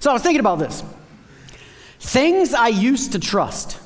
[0.00, 0.82] So I was thinking about this.
[1.98, 3.78] Things I used to trust.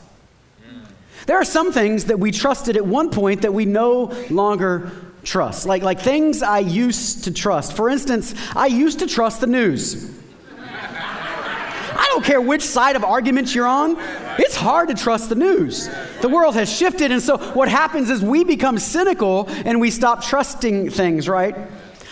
[1.27, 4.91] There are some things that we trusted at one point that we no longer
[5.25, 5.67] trust.
[5.67, 7.75] Like, like things I used to trust.
[7.75, 10.11] For instance, I used to trust the news.
[10.59, 13.97] I don't care which side of arguments you're on,
[14.39, 15.89] it's hard to trust the news.
[16.21, 20.23] The world has shifted, and so what happens is we become cynical and we stop
[20.23, 21.55] trusting things, right?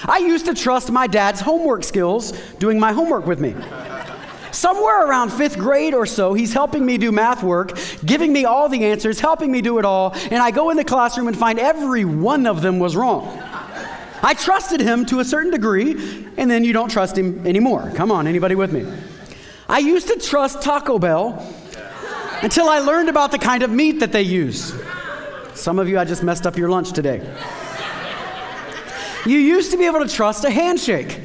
[0.04, 3.54] I used to trust my dad's homework skills doing my homework with me.
[4.52, 8.68] Somewhere around fifth grade or so, he's helping me do math work, giving me all
[8.68, 11.58] the answers, helping me do it all, and I go in the classroom and find
[11.58, 13.38] every one of them was wrong.
[14.22, 17.92] I trusted him to a certain degree, and then you don't trust him anymore.
[17.94, 18.86] Come on, anybody with me?
[19.68, 21.46] I used to trust Taco Bell
[22.42, 24.74] until I learned about the kind of meat that they use.
[25.54, 27.20] Some of you, I just messed up your lunch today.
[29.26, 31.20] You used to be able to trust a handshake.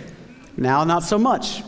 [0.57, 1.63] Now, not so much.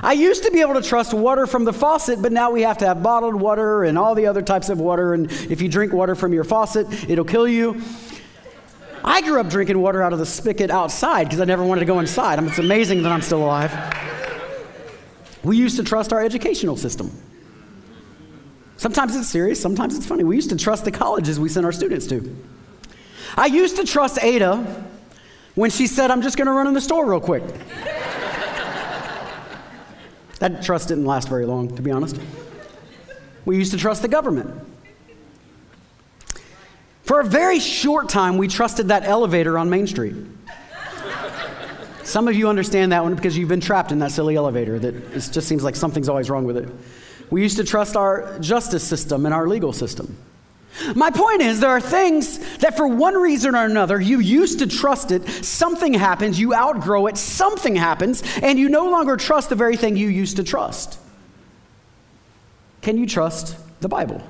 [0.00, 2.78] I used to be able to trust water from the faucet, but now we have
[2.78, 5.14] to have bottled water and all the other types of water.
[5.14, 7.82] And if you drink water from your faucet, it'll kill you.
[9.04, 11.86] I grew up drinking water out of the spigot outside because I never wanted to
[11.86, 12.42] go inside.
[12.44, 13.72] It's amazing that I'm still alive.
[15.42, 17.10] We used to trust our educational system.
[18.76, 20.22] Sometimes it's serious, sometimes it's funny.
[20.22, 22.36] We used to trust the colleges we sent our students to.
[23.36, 24.87] I used to trust Ada
[25.58, 27.42] when she said, I'm just going to run in the store real quick.
[30.38, 32.16] that trust didn't last very long, to be honest.
[33.44, 34.54] We used to trust the government.
[37.02, 40.14] For a very short time, we trusted that elevator on Main Street.
[42.04, 44.94] Some of you understand that one because you've been trapped in that silly elevator that
[44.94, 46.68] it just seems like something's always wrong with it.
[47.30, 50.16] We used to trust our justice system and our legal system.
[50.94, 54.66] My point is, there are things that for one reason or another, you used to
[54.66, 59.56] trust it, something happens, you outgrow it, something happens, and you no longer trust the
[59.56, 60.98] very thing you used to trust.
[62.80, 64.22] Can you trust the Bible?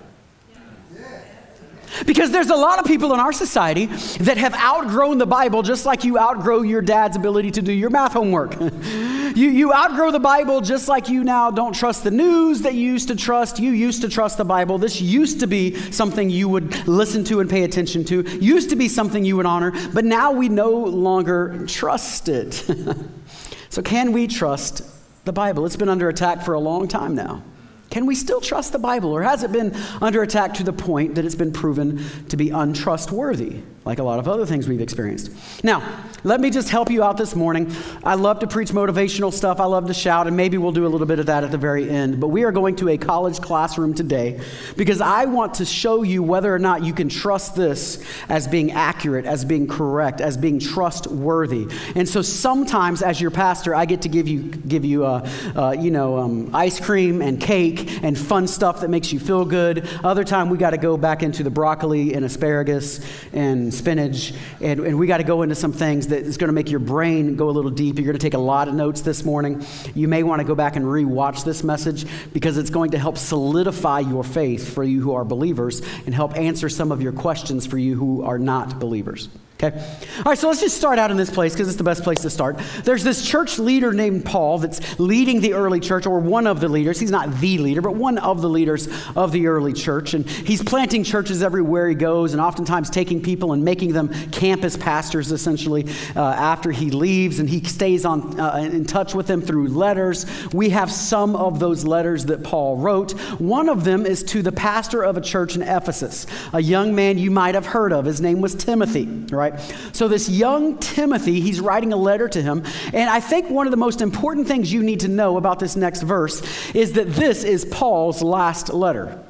[2.06, 3.86] Because there's a lot of people in our society
[4.20, 7.90] that have outgrown the Bible just like you outgrow your dad's ability to do your
[7.90, 8.58] math homework.
[8.60, 12.92] you, you outgrow the Bible just like you now don't trust the news that you
[12.92, 13.58] used to trust.
[13.58, 14.78] You used to trust the Bible.
[14.78, 18.76] This used to be something you would listen to and pay attention to, used to
[18.76, 22.52] be something you would honor, but now we no longer trust it.
[23.70, 24.82] so, can we trust
[25.24, 25.66] the Bible?
[25.66, 27.42] It's been under attack for a long time now.
[27.90, 31.14] Can we still trust the Bible, or has it been under attack to the point
[31.14, 35.30] that it's been proven to be untrustworthy, like a lot of other things we've experienced?
[35.64, 37.74] Now, let me just help you out this morning.
[38.04, 40.90] I love to preach motivational stuff, I love to shout, and maybe we'll do a
[40.90, 42.20] little bit of that at the very end.
[42.20, 44.40] But we are going to a college classroom today
[44.76, 48.72] because I want to show you whether or not you can trust this as being
[48.72, 51.66] accurate, as being correct, as being trustworthy.
[51.96, 55.26] And so sometimes, as your pastor, I get to give you, give you, uh,
[55.56, 59.46] uh, you know, um, ice cream and cake and fun stuff that makes you feel
[59.46, 59.88] good.
[60.04, 63.00] Other time, we got to go back into the broccoli and asparagus
[63.32, 66.52] and spinach, and, and we got to go into some things that is going to
[66.52, 68.00] make your brain go a little deeper.
[68.00, 69.64] You're going to take a lot of notes this morning.
[69.94, 73.16] You may want to go back and re-watch this message because it's going to help
[73.16, 77.66] solidify your faith for you who are believers and help answer some of your questions
[77.66, 79.28] for you who are not believers.
[79.60, 79.76] Okay?
[80.18, 82.20] All right, so let's just start out in this place because it's the best place
[82.20, 82.60] to start.
[82.84, 86.68] There's this church leader named Paul that's leading the early church, or one of the
[86.68, 87.00] leaders.
[87.00, 90.14] He's not the leader, but one of the leaders of the early church.
[90.14, 94.76] And he's planting churches everywhere he goes, and oftentimes taking people and making them campus
[94.76, 97.40] pastors, essentially, uh, after he leaves.
[97.40, 100.24] And he stays on, uh, in touch with them through letters.
[100.52, 103.10] We have some of those letters that Paul wrote.
[103.40, 107.18] One of them is to the pastor of a church in Ephesus, a young man
[107.18, 108.04] you might have heard of.
[108.04, 109.47] His name was Timothy, right?
[109.50, 109.74] Right?
[109.92, 112.64] So, this young Timothy, he's writing a letter to him.
[112.92, 115.76] And I think one of the most important things you need to know about this
[115.76, 116.42] next verse
[116.74, 119.24] is that this is Paul's last letter.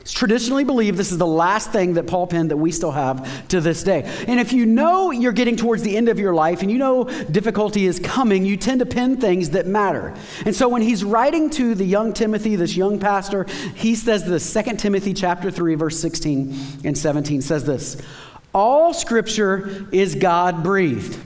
[0.00, 3.46] It's traditionally believed this is the last thing that Paul penned that we still have
[3.48, 4.02] to this day.
[4.26, 7.04] And if you know you're getting towards the end of your life and you know
[7.04, 10.14] difficulty is coming, you tend to pen things that matter.
[10.46, 14.52] And so when he's writing to the young Timothy, this young pastor, he says this
[14.52, 17.96] 2 Timothy chapter 3 verse 16 and 17 says this.
[18.52, 21.18] All scripture is God breathed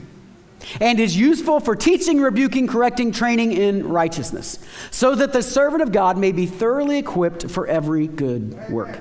[0.79, 4.59] and is useful for teaching, rebuking, correcting, training in righteousness,
[4.91, 8.99] so that the servant of God may be thoroughly equipped for every good work.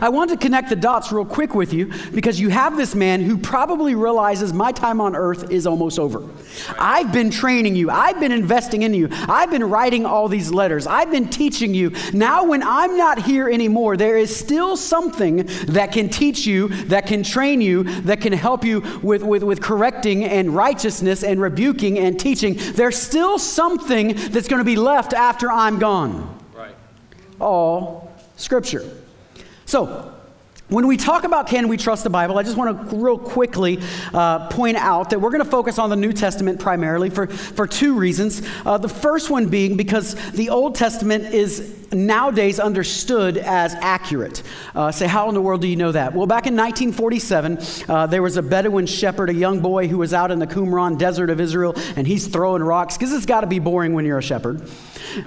[0.00, 3.20] I want to connect the dots real quick with you because you have this man
[3.22, 6.22] who probably realizes my time on earth is almost over.
[6.78, 10.86] I've been training you, I've been investing in you, I've been writing all these letters,
[10.86, 11.92] I've been teaching you.
[12.12, 17.06] Now, when I'm not here anymore, there is still something that can teach you, that
[17.06, 21.98] can train you, that can help you with, with, with correcting and righteousness and rebuking
[21.98, 22.56] and teaching.
[22.74, 26.38] There's still something that's going to be left after I'm gone.
[26.54, 26.74] Right.
[27.40, 28.88] All scripture.
[29.68, 30.14] So,
[30.68, 33.78] when we talk about can we trust the Bible, I just want to real quickly
[34.14, 37.66] uh, point out that we're going to focus on the New Testament primarily for, for
[37.66, 38.40] two reasons.
[38.64, 44.42] Uh, the first one being because the Old Testament is nowadays understood as accurate.
[44.74, 46.14] Uh, say, how in the world do you know that?
[46.14, 47.58] Well, back in 1947,
[47.88, 50.98] uh, there was a Bedouin shepherd, a young boy who was out in the Qumran
[50.98, 54.18] desert of Israel, and he's throwing rocks because it's got to be boring when you're
[54.18, 54.68] a shepherd.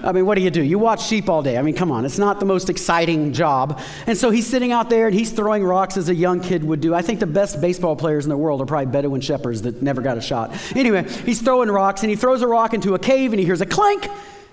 [0.02, 0.62] I mean, what do you do?
[0.62, 1.58] You watch sheep all day.
[1.58, 3.80] I mean, come on, it's not the most exciting job.
[4.06, 6.80] And so he's sitting out there and he's throwing rocks as a young kid would
[6.80, 6.94] do.
[6.94, 10.02] I think the best baseball players in the world are probably Bedouin shepherds that never
[10.02, 10.52] got a shot.
[10.76, 13.60] Anyway, he's throwing rocks and he throws a rock into a cave and he hears
[13.60, 14.08] a clank.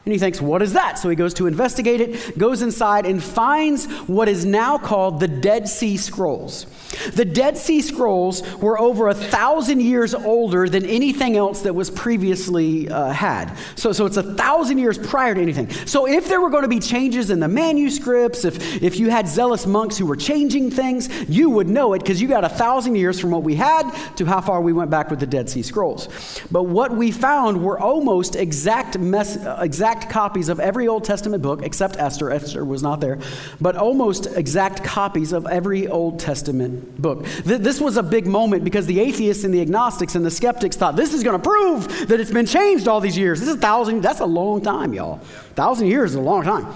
[0.10, 0.98] And he thinks, what is that?
[0.98, 5.28] So he goes to investigate it, goes inside, and finds what is now called the
[5.28, 6.66] Dead Sea Scrolls.
[7.14, 11.92] The Dead Sea Scrolls were over a thousand years older than anything else that was
[11.92, 13.56] previously uh, had.
[13.76, 15.70] So, so it's a thousand years prior to anything.
[15.86, 19.28] So if there were going to be changes in the manuscripts, if, if you had
[19.28, 22.96] zealous monks who were changing things, you would know it because you got a thousand
[22.96, 25.62] years from what we had to how far we went back with the Dead Sea
[25.62, 26.10] Scrolls.
[26.50, 31.64] But what we found were almost exact, mes- exact copies of every Old Testament book,
[31.64, 32.30] except Esther.
[32.30, 33.18] Esther was not there,
[33.60, 37.26] but almost exact copies of every Old Testament book.
[37.26, 40.76] Th- this was a big moment because the atheists and the agnostics and the skeptics
[40.76, 43.40] thought this is going to prove that it's been changed all these years.
[43.40, 45.18] This is a thousand, that's a long time, y'all.
[45.56, 46.72] Thousand years is a long time.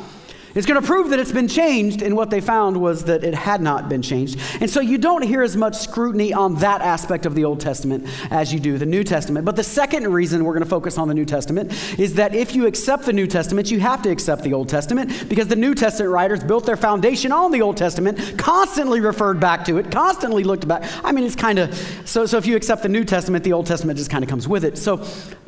[0.56, 3.34] It's going to prove that it's been changed, and what they found was that it
[3.34, 4.40] had not been changed.
[4.62, 8.08] And so you don't hear as much scrutiny on that aspect of the Old Testament
[8.30, 9.46] as you do the New Testament.
[9.46, 12.54] But the second reason we're going to focus on the New Testament is that if
[12.54, 15.74] you accept the New Testament, you have to accept the Old Testament because the New
[15.74, 20.44] Testament writers built their foundation on the Old Testament, constantly referred back to it, constantly
[20.44, 20.84] looked back.
[21.04, 21.74] I mean, it's kind of
[22.06, 24.48] so, so if you accept the New Testament, the Old Testament just kind of comes
[24.48, 24.78] with it.
[24.78, 25.04] So,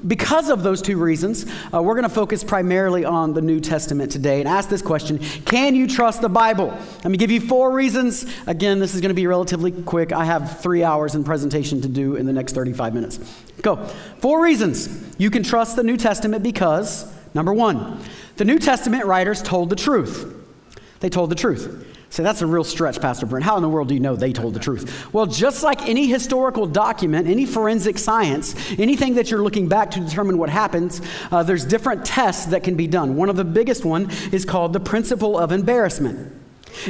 [0.08, 4.12] because of those two reasons, uh, we're going to focus primarily on the New Testament
[4.12, 6.68] today and ask this question question Can you trust the Bible?
[6.68, 8.26] Let me give you four reasons.
[8.48, 10.14] Again, this is going to be relatively quick.
[10.14, 13.18] I have three hours in presentation to do in the next 35 minutes.
[13.62, 13.86] Go.
[14.20, 18.00] Four reasons you can trust the New Testament because, number one,
[18.38, 20.34] the New Testament writers told the truth.
[21.02, 21.86] They told the truth.
[22.16, 23.44] Say, that's a real stretch, Pastor Brent.
[23.44, 25.14] How in the world do you know they told the truth?
[25.14, 30.00] Well, just like any historical document, any forensic science, anything that you're looking back to
[30.00, 33.18] determine what happens, uh, there's different tests that can be done.
[33.18, 36.32] One of the biggest one is called the principle of embarrassment.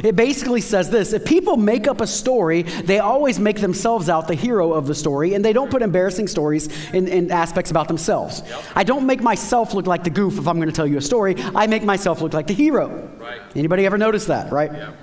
[0.04, 4.28] It basically says this if people make up a story, they always make themselves out
[4.28, 7.88] the hero of the story, and they don't put embarrassing stories in, in aspects about
[7.88, 8.44] themselves.
[8.46, 8.64] Yep.
[8.76, 11.02] I don't make myself look like the goof if I'm going to tell you a
[11.02, 11.34] story.
[11.36, 13.10] I make myself look like the hero.
[13.18, 13.40] Right.
[13.56, 14.72] Anybody ever notice that, right?
[14.72, 14.96] Yep.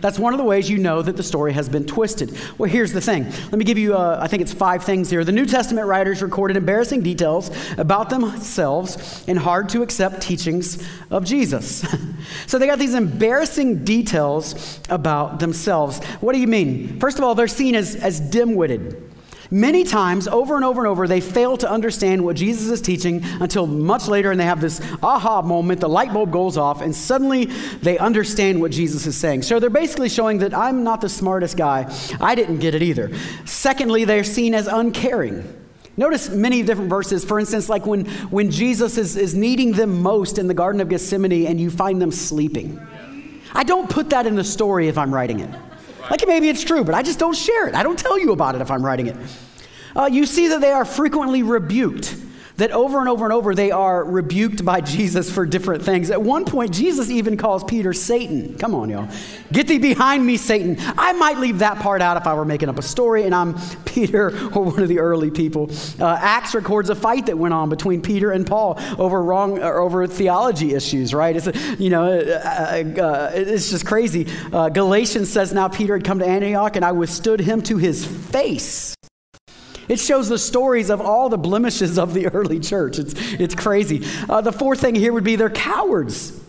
[0.00, 2.36] That's one of the ways you know that the story has been twisted.
[2.58, 3.24] Well, here's the thing.
[3.24, 5.24] Let me give you, uh, I think it's five things here.
[5.24, 11.24] The New Testament writers recorded embarrassing details about themselves and hard to accept teachings of
[11.24, 11.84] Jesus.
[12.46, 16.04] so they got these embarrassing details about themselves.
[16.20, 16.98] What do you mean?
[17.00, 19.05] First of all, they're seen as, as dim witted.
[19.50, 23.22] Many times, over and over and over, they fail to understand what Jesus is teaching
[23.40, 25.80] until much later, and they have this aha moment.
[25.80, 27.46] The light bulb goes off, and suddenly
[27.82, 29.42] they understand what Jesus is saying.
[29.42, 31.92] So they're basically showing that I'm not the smartest guy.
[32.20, 33.10] I didn't get it either.
[33.44, 35.44] Secondly, they're seen as uncaring.
[35.96, 37.24] Notice many different verses.
[37.24, 40.88] For instance, like when, when Jesus is, is needing them most in the Garden of
[40.88, 42.78] Gethsemane and you find them sleeping.
[43.54, 45.50] I don't put that in the story if I'm writing it.
[46.10, 47.74] Like maybe it's true, but I just don't share it.
[47.74, 49.16] I don't tell you about it if I'm writing it.
[49.94, 52.14] Uh, you see that they are frequently rebuked
[52.56, 56.10] that over and over and over they are rebuked by Jesus for different things.
[56.10, 58.56] At one point, Jesus even calls Peter Satan.
[58.58, 59.08] Come on, y'all.
[59.52, 60.76] Get thee behind me, Satan.
[60.78, 63.56] I might leave that part out if I were making up a story and I'm
[63.84, 65.70] Peter or one of the early people.
[66.00, 69.78] Uh, Acts records a fight that went on between Peter and Paul over wrong or
[69.78, 71.36] over theology issues, right?
[71.36, 74.26] It's, you know, uh, uh, it's just crazy.
[74.52, 78.04] Uh, Galatians says now Peter had come to Antioch and I withstood him to his
[78.04, 78.95] face.
[79.88, 82.98] It shows the stories of all the blemishes of the early church.
[82.98, 84.06] It's, it's crazy.
[84.28, 86.40] Uh, the fourth thing here would be they're cowards.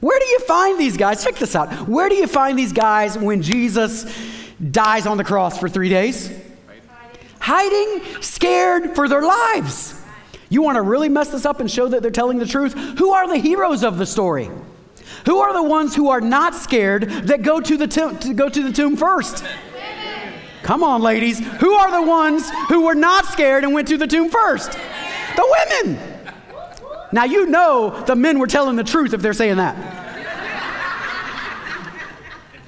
[0.00, 1.24] Where do you find these guys?
[1.24, 1.88] Check this out.
[1.88, 4.04] Where do you find these guys when Jesus
[4.70, 6.28] dies on the cross for three days?
[7.40, 10.00] Hiding, scared for their lives.
[10.48, 12.74] You want to really mess this up and show that they're telling the truth?
[12.98, 14.50] Who are the heroes of the story?
[15.26, 18.48] Who are the ones who are not scared that go to the, to, to go
[18.48, 19.44] to the tomb first?
[20.66, 21.38] Come on, ladies.
[21.38, 24.72] Who are the ones who were not scared and went to the tomb first?
[24.72, 25.98] The women.
[27.12, 29.76] Now, you know the men were telling the truth if they're saying that.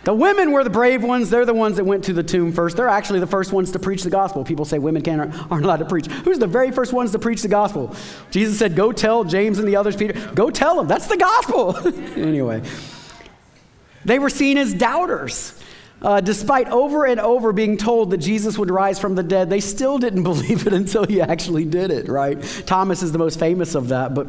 [0.05, 1.29] The women were the brave ones.
[1.29, 2.77] They're the ones that went to the tomb first.
[2.77, 4.45] They're actually the first ones to preach the gospel.
[4.45, 6.07] People say women can't, aren't allowed to preach.
[6.07, 7.95] Who's the very first ones to preach the gospel?
[8.31, 10.87] Jesus said, Go tell James and the others, Peter, go tell them.
[10.87, 11.77] That's the gospel.
[12.17, 12.63] anyway,
[14.05, 15.58] they were seen as doubters.
[16.01, 19.61] Uh, despite over and over being told that Jesus would rise from the dead, they
[19.61, 22.41] still didn't believe it until he actually did it, right?
[22.67, 24.27] Thomas is the most famous of that, but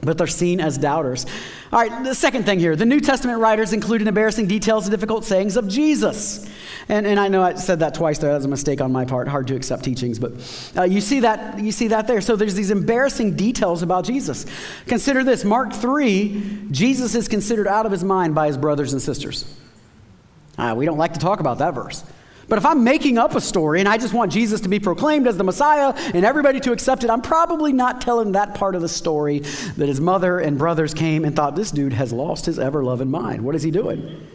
[0.00, 1.26] but they're seen as doubters.
[1.72, 5.24] All right, the second thing here the New Testament writers include embarrassing details and difficult
[5.24, 6.48] sayings of Jesus.
[6.88, 8.30] And, and I know I said that twice there.
[8.30, 9.28] That was a mistake on my part.
[9.28, 10.32] Hard to accept teachings, but
[10.76, 12.20] uh, you, see that, you see that there.
[12.20, 14.46] So there's these embarrassing details about Jesus.
[14.86, 19.02] Consider this Mark 3, Jesus is considered out of his mind by his brothers and
[19.02, 19.44] sisters.
[20.58, 22.04] Uh, we don't like to talk about that verse.
[22.48, 25.26] But if I'm making up a story and I just want Jesus to be proclaimed
[25.26, 28.80] as the Messiah and everybody to accept it, I'm probably not telling that part of
[28.80, 32.58] the story that his mother and brothers came and thought, this dude has lost his
[32.58, 33.42] ever loving mind.
[33.42, 34.26] What is he doing?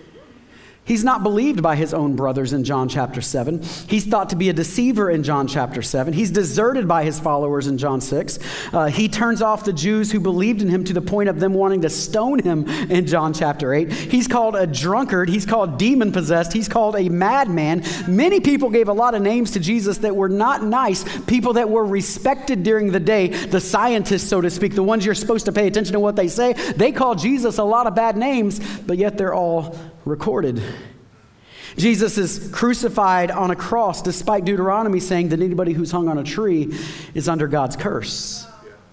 [0.86, 3.64] He's not believed by his own brothers in John chapter 7.
[3.88, 6.12] He's thought to be a deceiver in John chapter 7.
[6.12, 8.40] He's deserted by his followers in John 6.
[8.74, 11.54] Uh, he turns off the Jews who believed in him to the point of them
[11.54, 13.94] wanting to stone him in John chapter 8.
[13.94, 15.30] He's called a drunkard.
[15.30, 16.52] He's called demon possessed.
[16.52, 17.84] He's called a madman.
[18.06, 21.70] Many people gave a lot of names to Jesus that were not nice, people that
[21.70, 25.54] were respected during the day, the scientists, so to speak, the ones you're supposed to
[25.54, 26.52] pay attention to what they say.
[26.76, 30.62] They call Jesus a lot of bad names, but yet they're all recorded.
[31.78, 36.24] Jesus is crucified on a cross despite Deuteronomy saying that anybody who's hung on a
[36.24, 36.74] tree
[37.14, 38.48] is under God's curse.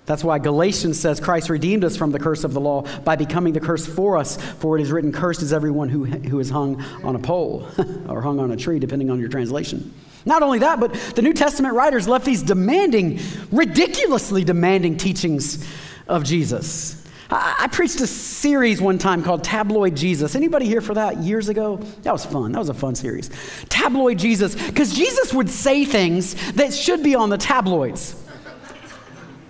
[0.07, 3.53] That's why Galatians says Christ redeemed us from the curse of the law by becoming
[3.53, 6.83] the curse for us, for it is written, Cursed is everyone who, who is hung
[7.05, 7.69] on a pole
[8.09, 9.95] or hung on a tree, depending on your translation.
[10.25, 13.21] Not only that, but the New Testament writers left these demanding,
[13.53, 15.65] ridiculously demanding teachings
[16.09, 17.00] of Jesus.
[17.33, 20.35] I, preached a series one time called Tabloid Jesus.
[20.35, 21.77] Anybody here for that years ago?
[22.03, 22.53] That was fun.
[22.53, 23.31] That was a fun series.
[23.69, 28.17] Tabloid Jesus, because Jesus would say things that should be on the tabloids.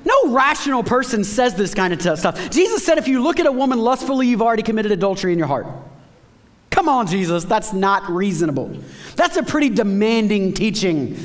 [0.05, 2.51] No rational person says this kind of stuff.
[2.51, 5.49] Jesus said, if you look at a woman lustfully, you've already committed adultery in your
[5.49, 5.67] heart.
[6.71, 8.77] Come on, Jesus, that's not reasonable.
[9.17, 11.19] That's a pretty demanding teaching.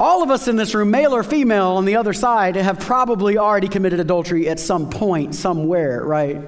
[0.00, 3.36] All of us in this room, male or female on the other side, have probably
[3.36, 6.40] already committed adultery at some point, somewhere, right?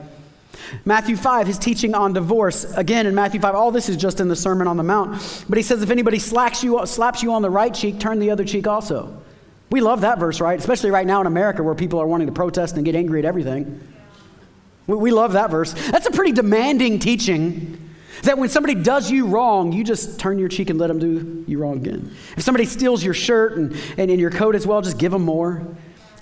[0.87, 2.64] Matthew 5, his teaching on divorce.
[2.76, 5.44] Again, in Matthew 5, all this is just in the Sermon on the Mount.
[5.50, 8.30] But he says, if anybody slacks you, slaps you on the right cheek, turn the
[8.30, 9.23] other cheek also.
[9.71, 10.59] We love that verse, right?
[10.59, 13.26] Especially right now in America where people are wanting to protest and get angry at
[13.26, 13.87] everything.
[14.87, 15.75] We, we love that verse.
[15.90, 17.90] That's a pretty demanding teaching.
[18.23, 21.45] That when somebody does you wrong, you just turn your cheek and let them do
[21.47, 22.14] you wrong again.
[22.37, 25.25] If somebody steals your shirt and, and in your coat as well, just give them
[25.25, 25.67] more.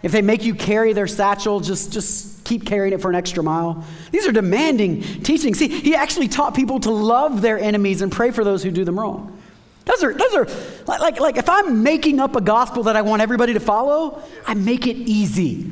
[0.03, 3.43] If they make you carry their satchel, just, just keep carrying it for an extra
[3.43, 3.85] mile.
[4.13, 5.59] These are demanding teachings.
[5.59, 8.85] See, he actually taught people to love their enemies and pray for those who do
[8.85, 9.37] them wrong.
[9.85, 10.47] Those are, those are
[10.87, 14.55] like, like if I'm making up a gospel that I want everybody to follow, I
[14.55, 15.71] make it easy,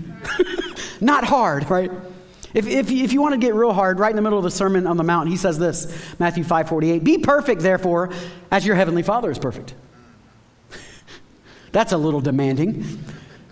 [1.00, 1.90] not hard, right?
[2.58, 4.50] If, if, if you want to get real hard, right in the middle of the
[4.50, 5.86] Sermon on the Mount, he says this
[6.18, 8.10] Matthew 5 48, Be perfect, therefore,
[8.50, 9.74] as your heavenly Father is perfect.
[11.72, 12.98] That's a little demanding.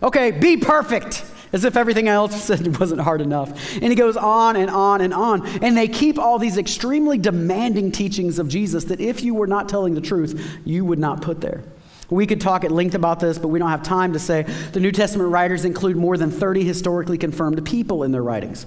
[0.02, 2.48] Okay, be perfect, as if everything else
[2.80, 3.74] wasn't hard enough.
[3.74, 5.46] And he goes on and on and on.
[5.62, 9.68] And they keep all these extremely demanding teachings of Jesus that if you were not
[9.68, 11.62] telling the truth, you would not put there.
[12.10, 14.80] We could talk at length about this, but we don't have time to say the
[14.80, 18.66] New Testament writers include more than 30 historically confirmed people in their writings.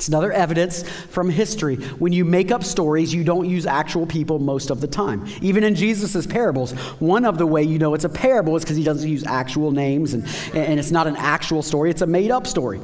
[0.00, 1.76] It's another evidence from history.
[1.76, 5.26] When you make up stories, you don't use actual people most of the time.
[5.42, 8.78] Even in Jesus' parables, one of the way you know it's a parable is because
[8.78, 12.30] he doesn't use actual names and, and it's not an actual story, it's a made
[12.30, 12.80] up story.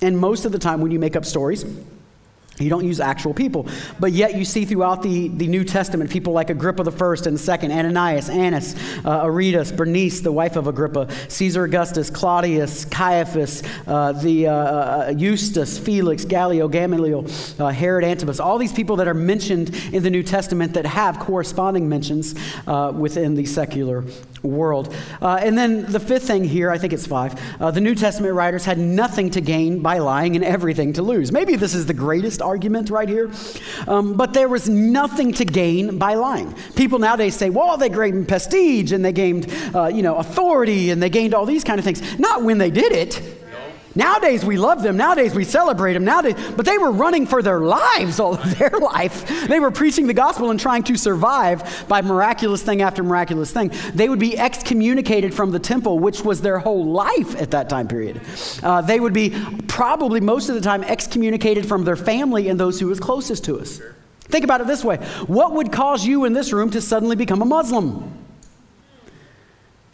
[0.00, 1.66] And most of the time, when you make up stories,
[2.58, 3.66] you don't use actual people.
[3.98, 7.38] But yet you see throughout the, the New Testament people like Agrippa the first and
[7.38, 14.12] second, Ananias, Annas, uh, Aretas, Bernice, the wife of Agrippa, Caesar Augustus, Claudius, Caiaphas, uh,
[14.12, 17.26] the, uh, uh Eustace, Felix, Gallio, Gamaliel,
[17.58, 21.18] uh, Herod Antipas, all these people that are mentioned in the New Testament that have
[21.18, 22.34] corresponding mentions
[22.66, 24.04] uh, within the secular
[24.42, 24.94] world.
[25.22, 28.78] and then the fifth thing here, I think it's five, the New Testament writers had
[28.78, 31.32] nothing to gain by lying and everything to lose.
[31.32, 33.30] Maybe this is the greatest argument right here.
[33.88, 36.54] Um, but there was nothing to gain by lying.
[36.76, 41.02] People nowadays say, well, they gained prestige and they gained, uh, you know, authority and
[41.02, 42.18] they gained all these kind of things.
[42.18, 43.43] Not when they did it.
[43.94, 44.96] Nowadays we love them.
[44.96, 46.04] Nowadays we celebrate them.
[46.04, 49.46] Nowadays, but they were running for their lives all of their life.
[49.46, 53.70] They were preaching the gospel and trying to survive by miraculous thing after miraculous thing.
[53.94, 57.86] They would be excommunicated from the temple, which was their whole life at that time
[57.86, 58.20] period.
[58.62, 59.30] Uh, they would be
[59.68, 63.60] probably most of the time excommunicated from their family and those who was closest to
[63.60, 63.80] us.
[64.22, 64.96] Think about it this way:
[65.26, 68.23] What would cause you in this room to suddenly become a Muslim?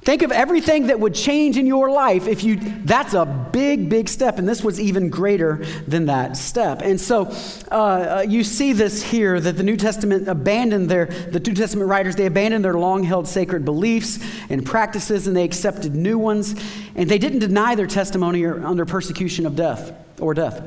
[0.02, 4.08] Think of everything that would change in your life if you, that's a big, big
[4.08, 4.38] step.
[4.38, 6.80] And this was even greater than that step.
[6.80, 7.26] And so
[7.70, 11.88] uh, uh, you see this here that the New Testament abandoned their, the New Testament
[11.88, 16.54] writers, they abandoned their long held sacred beliefs and practices and they accepted new ones.
[16.94, 20.62] And they didn't deny their testimony under persecution of death or death.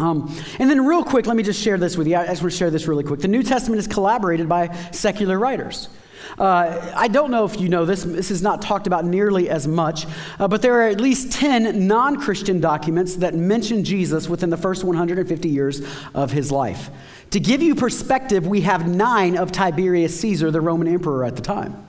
[0.00, 2.16] Um, and then, real quick, let me just share this with you.
[2.16, 3.20] I just want to share this really quick.
[3.20, 5.88] The New Testament is collaborated by secular writers.
[6.38, 9.66] Uh, I don't know if you know this, this is not talked about nearly as
[9.66, 10.06] much,
[10.38, 14.56] uh, but there are at least 10 non Christian documents that mention Jesus within the
[14.56, 15.82] first 150 years
[16.14, 16.90] of his life.
[17.30, 21.42] To give you perspective, we have nine of Tiberius Caesar, the Roman emperor at the
[21.42, 21.86] time.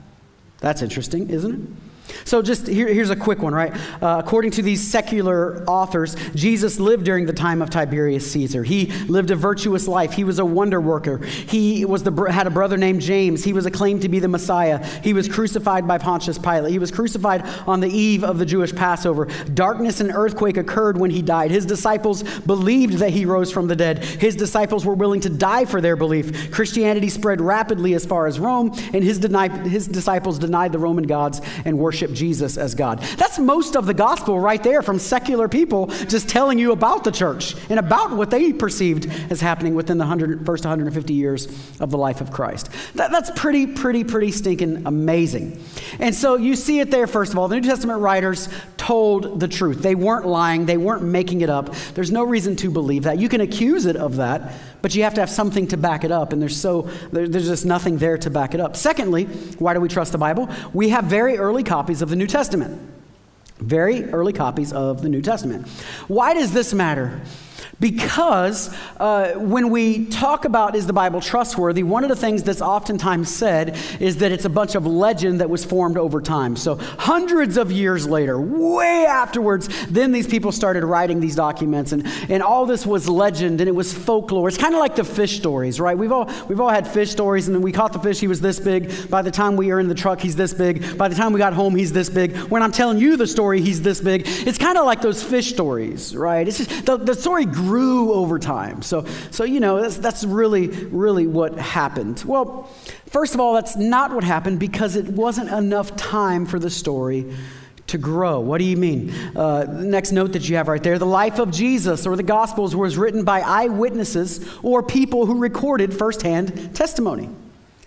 [0.60, 1.89] That's interesting, isn't it?
[2.26, 3.74] So, just here, here's a quick one, right?
[4.02, 8.64] Uh, according to these secular authors, Jesus lived during the time of Tiberius Caesar.
[8.64, 10.14] He lived a virtuous life.
[10.14, 11.18] He was a wonder worker.
[11.18, 13.44] He was the, had a brother named James.
[13.44, 14.84] He was acclaimed to be the Messiah.
[15.04, 16.72] He was crucified by Pontius Pilate.
[16.72, 19.26] He was crucified on the eve of the Jewish Passover.
[19.54, 21.52] Darkness and earthquake occurred when he died.
[21.52, 24.04] His disciples believed that he rose from the dead.
[24.04, 26.52] His disciples were willing to die for their belief.
[26.52, 31.06] Christianity spread rapidly as far as Rome, and his, deni- his disciples denied the Roman
[31.06, 33.00] gods and worshiped worship Jesus as God.
[33.18, 37.12] That's most of the gospel right there from secular people just telling you about the
[37.12, 41.48] church and about what they perceived as happening within the 100, first 150 years
[41.82, 42.70] of the life of Christ.
[42.96, 45.62] That, that's pretty, pretty, pretty stinking amazing.
[46.00, 47.50] And so you see it there, first of all.
[47.50, 48.48] The New Testament writers
[48.90, 49.84] told the truth.
[49.84, 51.76] They weren't lying, they weren't making it up.
[51.94, 53.20] There's no reason to believe that.
[53.20, 56.12] You can accuse it of that, but you have to have something to back it
[56.12, 58.76] up, and there's so there's just nothing there to back it up.
[58.76, 59.26] Secondly,
[59.60, 60.50] why do we trust the Bible?
[60.74, 62.82] We have very early copies of the New Testament.
[63.60, 65.68] Very early copies of the New Testament.
[66.08, 67.22] Why does this matter?
[67.80, 72.62] Because uh, when we talk about is the Bible trustworthy, one of the things that's
[72.62, 76.58] oftentimes said is that it's a bunch of legend that was formed over time.
[76.58, 82.06] So, hundreds of years later, way afterwards, then these people started writing these documents, and,
[82.28, 84.50] and all this was legend and it was folklore.
[84.50, 85.98] It's kind of like the fish stories, right?
[85.98, 88.42] We've all, we've all had fish stories, and then we caught the fish, he was
[88.42, 89.10] this big.
[89.10, 90.98] By the time we are in the truck, he's this big.
[90.98, 92.36] By the time we got home, he's this big.
[92.50, 94.24] When I'm telling you the story, he's this big.
[94.26, 96.46] It's kind of like those fish stories, right?
[96.46, 98.82] It's just, the, the story grew grew over time.
[98.82, 102.24] So, so you know, that's, that's really, really what happened.
[102.26, 102.64] Well,
[103.06, 107.32] first of all, that's not what happened because it wasn't enough time for the story
[107.86, 108.40] to grow.
[108.40, 109.12] What do you mean?
[109.36, 112.76] Uh, next note that you have right there the life of Jesus or the Gospels
[112.76, 117.30] was written by eyewitnesses or people who recorded firsthand testimony.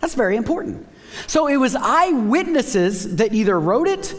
[0.01, 0.87] That's very important.
[1.27, 4.15] So it was eyewitnesses that either wrote it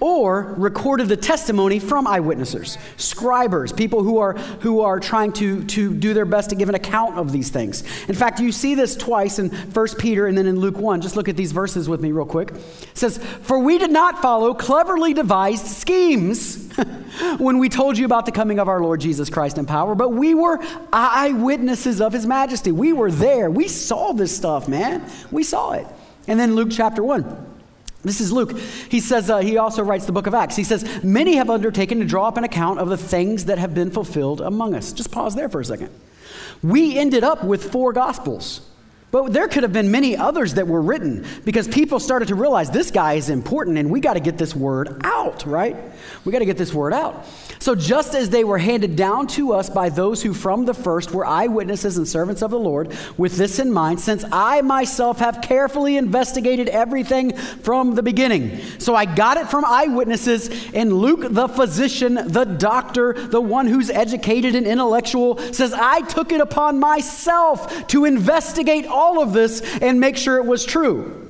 [0.00, 5.92] or recorded the testimony from eyewitnesses, scribers, people who are, who are trying to, to
[5.92, 7.82] do their best to give an account of these things.
[8.08, 11.00] In fact, you see this twice in 1 Peter and then in Luke 1.
[11.00, 12.50] Just look at these verses with me, real quick.
[12.50, 16.72] It says, For we did not follow cleverly devised schemes
[17.38, 20.10] when we told you about the coming of our Lord Jesus Christ in power, but
[20.10, 20.60] we were
[20.92, 22.70] eyewitnesses of his majesty.
[22.70, 23.50] We were there.
[23.50, 25.04] We saw this stuff, man.
[25.32, 25.86] We saw it.
[26.28, 27.47] And then Luke chapter 1.
[28.02, 28.58] This is Luke.
[28.88, 30.56] He says, uh, he also writes the book of Acts.
[30.56, 33.74] He says, Many have undertaken to draw up an account of the things that have
[33.74, 34.92] been fulfilled among us.
[34.92, 35.90] Just pause there for a second.
[36.62, 38.67] We ended up with four gospels.
[39.10, 42.70] But there could have been many others that were written because people started to realize
[42.70, 45.76] this guy is important and we got to get this word out, right?
[46.24, 47.24] We got to get this word out.
[47.58, 51.12] So, just as they were handed down to us by those who from the first
[51.12, 55.40] were eyewitnesses and servants of the Lord, with this in mind, since I myself have
[55.40, 58.60] carefully investigated everything from the beginning.
[58.78, 63.90] So, I got it from eyewitnesses, and Luke, the physician, the doctor, the one who's
[63.90, 70.00] educated and intellectual, says, I took it upon myself to investigate all of this and
[70.00, 71.24] make sure it was true.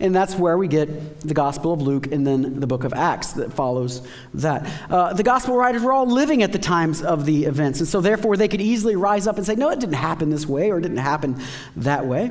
[0.00, 3.32] And that's where we get the Gospel of Luke and then the book of Acts
[3.32, 4.90] that follows that.
[4.90, 8.00] Uh, the Gospel writers were all living at the times of the events, and so
[8.00, 10.78] therefore they could easily rise up and say, no, it didn't happen this way or
[10.78, 11.40] it didn't happen
[11.76, 12.30] that way.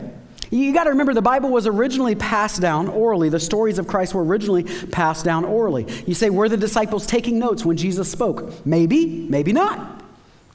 [0.50, 3.28] You got to remember the Bible was originally passed down orally.
[3.28, 5.88] The stories of Christ were originally passed down orally.
[6.06, 8.66] You say, were the disciples taking notes when Jesus spoke?
[8.66, 9.97] Maybe, maybe not.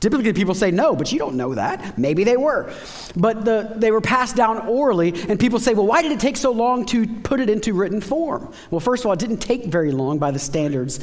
[0.03, 1.97] Typically, people say no, but you don't know that.
[1.97, 2.75] Maybe they were.
[3.15, 6.37] But the, they were passed down orally, and people say, well, why did it take
[6.37, 8.53] so long to put it into written form?
[8.73, 10.99] Well, first of all, it didn't take very long by the standards.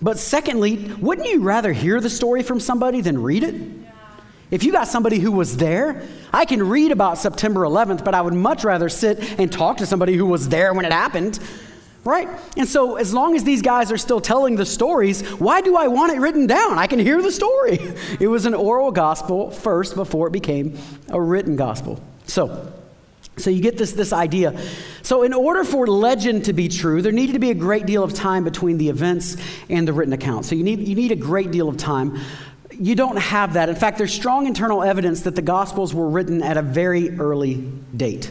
[0.00, 3.54] But secondly, wouldn't you rather hear the story from somebody than read it?
[4.50, 8.22] If you got somebody who was there, I can read about September 11th, but I
[8.22, 11.38] would much rather sit and talk to somebody who was there when it happened
[12.08, 12.28] right?
[12.56, 15.88] And so, as long as these guys are still telling the stories, why do I
[15.88, 16.78] want it written down?
[16.78, 17.78] I can hear the story.
[18.20, 22.00] It was an oral gospel first before it became a written gospel.
[22.26, 22.72] So,
[23.36, 24.58] so you get this, this idea.
[25.02, 28.02] So, in order for legend to be true, there needed to be a great deal
[28.02, 29.36] of time between the events
[29.68, 30.46] and the written account.
[30.46, 32.18] So, you need, you need a great deal of time.
[32.72, 33.68] You don't have that.
[33.68, 37.56] In fact, there's strong internal evidence that the Gospels were written at a very early
[37.94, 38.30] date.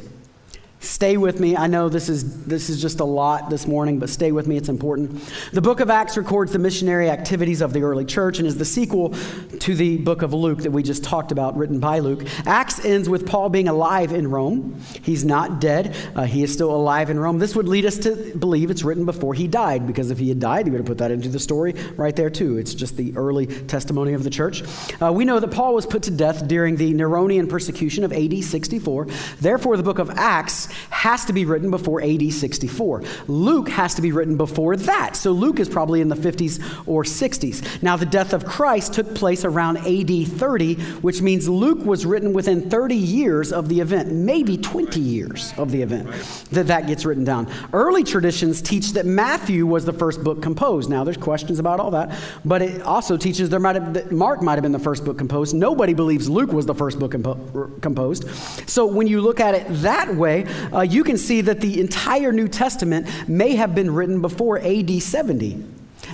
[0.79, 1.57] Stay with me.
[1.57, 4.57] I know this is, this is just a lot this morning, but stay with me.
[4.57, 5.19] It's important.
[5.51, 8.65] The book of Acts records the missionary activities of the early church and is the
[8.65, 9.15] sequel
[9.59, 12.27] to the book of Luke that we just talked about, written by Luke.
[12.45, 14.79] Acts ends with Paul being alive in Rome.
[15.01, 17.39] He's not dead, uh, he is still alive in Rome.
[17.39, 20.39] This would lead us to believe it's written before he died, because if he had
[20.39, 22.57] died, he would have put that into the story right there, too.
[22.57, 24.61] It's just the early testimony of the church.
[25.01, 28.43] Uh, we know that Paul was put to death during the Neronian persecution of AD
[28.43, 29.07] 64.
[29.41, 33.03] Therefore, the book of Acts has to be written before AD 64.
[33.27, 35.15] Luke has to be written before that.
[35.15, 37.81] So Luke is probably in the 50s or 60s.
[37.83, 42.33] Now, the death of Christ took place around AD 30, which means Luke was written
[42.33, 46.07] within 30 years of the event, maybe 20 years of the event
[46.51, 47.47] that that gets written down.
[47.73, 50.89] Early traditions teach that Matthew was the first book composed.
[50.89, 54.55] Now, there's questions about all that, but it also teaches there might have, Mark might
[54.55, 55.55] have been the first book composed.
[55.55, 58.27] Nobody believes Luke was the first book compo- composed.
[58.69, 62.31] So when you look at it that way, uh, you can see that the entire
[62.31, 65.63] New Testament may have been written before AD 70.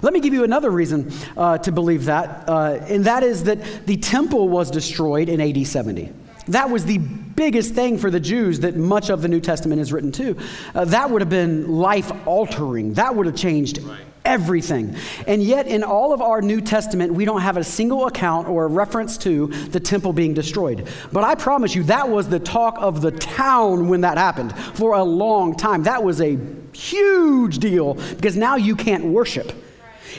[0.01, 3.85] Let me give you another reason uh, to believe that, uh, and that is that
[3.85, 6.11] the temple was destroyed in AD 70.
[6.47, 9.93] That was the biggest thing for the Jews that much of the New Testament is
[9.93, 10.37] written to.
[10.75, 12.93] Uh, that would have been life altering.
[12.95, 14.95] That would have changed right everything.
[15.27, 18.65] And yet, in all of our New Testament, we don't have a single account or
[18.65, 20.87] a reference to the temple being destroyed.
[21.11, 24.93] But I promise you, that was the talk of the town when that happened for
[24.93, 25.83] a long time.
[25.83, 26.37] That was a
[26.73, 29.51] huge deal because now you can't worship.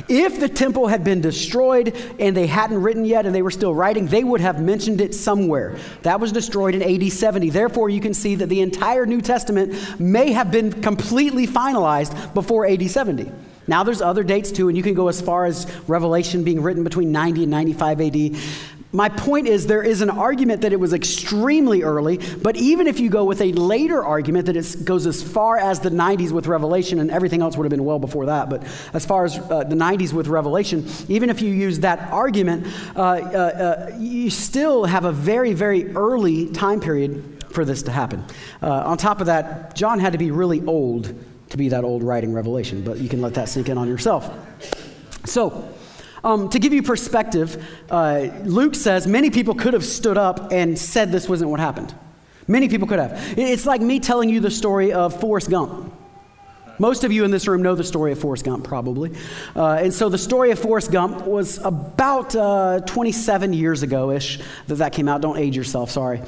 [0.08, 3.74] If the temple had been destroyed and they hadn't written yet and they were still
[3.74, 5.78] writing, they would have mentioned it somewhere.
[6.02, 7.50] That was destroyed in AD 70.
[7.50, 12.66] Therefore, you can see that the entire New Testament may have been completely finalized before
[12.66, 13.30] AD 70.
[13.66, 16.84] Now, there's other dates too, and you can go as far as Revelation being written
[16.84, 18.36] between 90 and 95 AD.
[18.94, 23.00] My point is, there is an argument that it was extremely early, but even if
[23.00, 26.46] you go with a later argument that it goes as far as the 90s with
[26.46, 29.64] Revelation, and everything else would have been well before that, but as far as uh,
[29.64, 33.06] the 90s with Revelation, even if you use that argument, uh, uh,
[33.90, 38.24] uh, you still have a very, very early time period for this to happen.
[38.62, 41.12] Uh, on top of that, John had to be really old
[41.54, 44.28] to be that old writing Revelation, but you can let that sink in on yourself.
[45.24, 45.72] So,
[46.24, 50.76] um, to give you perspective, uh, Luke says many people could have stood up and
[50.76, 51.94] said this wasn't what happened.
[52.48, 53.38] Many people could have.
[53.38, 55.94] It's like me telling you the story of Forrest Gump.
[56.80, 59.12] Most of you in this room know the story of Forrest Gump, probably.
[59.54, 64.40] Uh, and so the story of Forrest Gump was about uh, 27 years ago ish
[64.66, 65.20] that that came out.
[65.20, 66.20] Don't age yourself, sorry.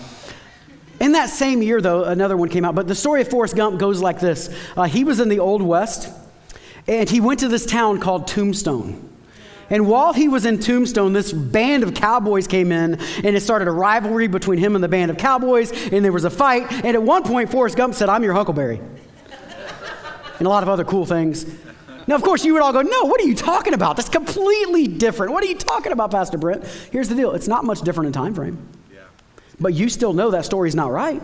[1.00, 2.74] In that same year, though, another one came out.
[2.74, 5.62] But the story of Forrest Gump goes like this uh, He was in the Old
[5.62, 6.12] West,
[6.86, 9.02] and he went to this town called Tombstone.
[9.68, 13.66] And while he was in Tombstone, this band of cowboys came in, and it started
[13.66, 16.72] a rivalry between him and the band of cowboys, and there was a fight.
[16.84, 18.80] And at one point, Forrest Gump said, I'm your Huckleberry.
[20.38, 21.46] and a lot of other cool things.
[22.06, 23.96] Now, of course, you would all go, No, what are you talking about?
[23.96, 25.32] That's completely different.
[25.32, 26.64] What are you talking about, Pastor Brent?
[26.92, 28.58] Here's the deal it's not much different in time frame.
[29.60, 31.22] But you still know that story's not right.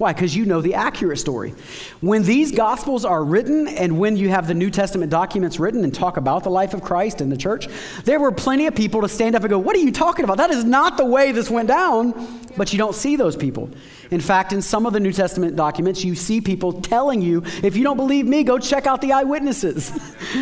[0.00, 0.14] Why?
[0.14, 1.52] Because you know the accurate story.
[2.00, 5.94] When these gospels are written and when you have the New Testament documents written and
[5.94, 7.68] talk about the life of Christ and the church,
[8.04, 10.38] there were plenty of people to stand up and go, What are you talking about?
[10.38, 12.14] That is not the way this went down.
[12.56, 13.68] But you don't see those people.
[14.10, 17.76] In fact, in some of the New Testament documents, you see people telling you, If
[17.76, 19.92] you don't believe me, go check out the eyewitnesses.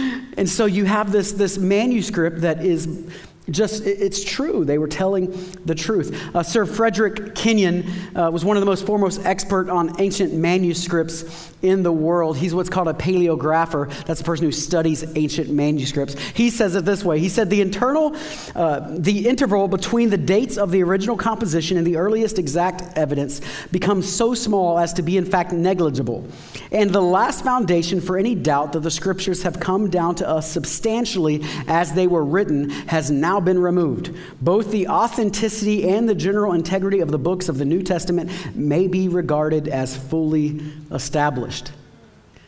[0.36, 3.10] and so you have this, this manuscript that is
[3.50, 4.64] just it's true.
[4.64, 5.30] They were telling
[5.64, 6.34] the truth.
[6.34, 7.84] Uh, sir frederick kenyon
[8.16, 12.36] uh, was one of the most foremost expert on ancient manuscripts in the world.
[12.36, 13.92] He's what's called a paleographer.
[14.04, 16.18] That's the person who studies ancient manuscripts.
[16.34, 17.18] He says it this way.
[17.18, 18.14] He said the internal
[18.54, 23.40] uh, the interval between the dates of the original composition and the earliest exact evidence
[23.72, 26.26] becomes so small as to be in fact negligible.
[26.70, 30.50] And the last foundation for any doubt that the scriptures have come down to us
[30.50, 34.14] substantially as they were written has now now been removed.
[34.40, 38.88] Both the authenticity and the general integrity of the books of the New Testament may
[38.88, 41.70] be regarded as fully established.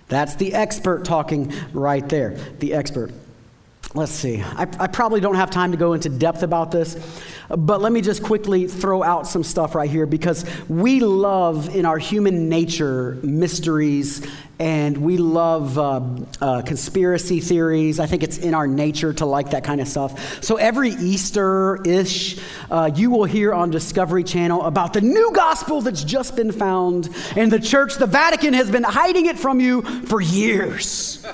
[0.09, 2.31] That's the expert talking right there.
[2.59, 3.13] The expert.
[3.93, 4.41] Let's see.
[4.41, 6.97] I, I, probably don't have time to go into depth about this,
[7.49, 11.85] but let me just quickly throw out some stuff right here because we love in
[11.85, 14.25] our human nature mysteries
[14.61, 16.03] and we love uh,
[16.41, 17.99] uh, conspiracy theories.
[17.99, 20.45] I think it's in our nature to like that kind of stuff.
[20.45, 22.39] So every Easter ish,
[22.71, 27.09] uh, you will hear on Discovery Channel about the new gospel that's just been found
[27.37, 27.97] in the church.
[27.97, 31.27] The Vatican has been hiding it from you for years.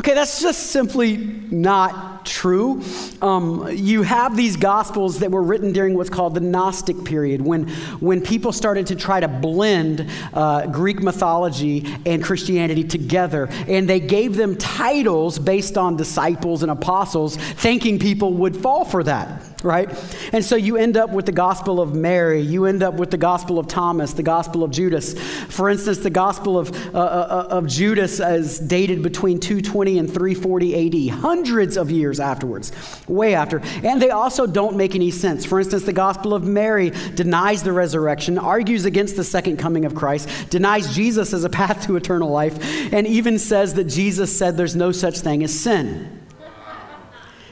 [0.00, 2.82] Okay, that's just simply not true.
[3.20, 7.68] Um, you have these gospels that were written during what's called the Gnostic period, when,
[8.00, 13.50] when people started to try to blend uh, Greek mythology and Christianity together.
[13.68, 19.02] And they gave them titles based on disciples and apostles, thinking people would fall for
[19.04, 19.88] that right?
[20.32, 22.40] And so you end up with the Gospel of Mary.
[22.40, 25.18] You end up with the Gospel of Thomas, the Gospel of Judas.
[25.48, 31.10] For instance, the Gospel of, uh, uh, of Judas is dated between 220 and 340
[31.10, 32.72] AD, hundreds of years afterwards,
[33.06, 33.60] way after.
[33.82, 35.44] And they also don't make any sense.
[35.44, 39.94] For instance, the Gospel of Mary denies the resurrection, argues against the second coming of
[39.94, 42.58] Christ, denies Jesus as a path to eternal life,
[42.92, 46.20] and even says that Jesus said there's no such thing as sin.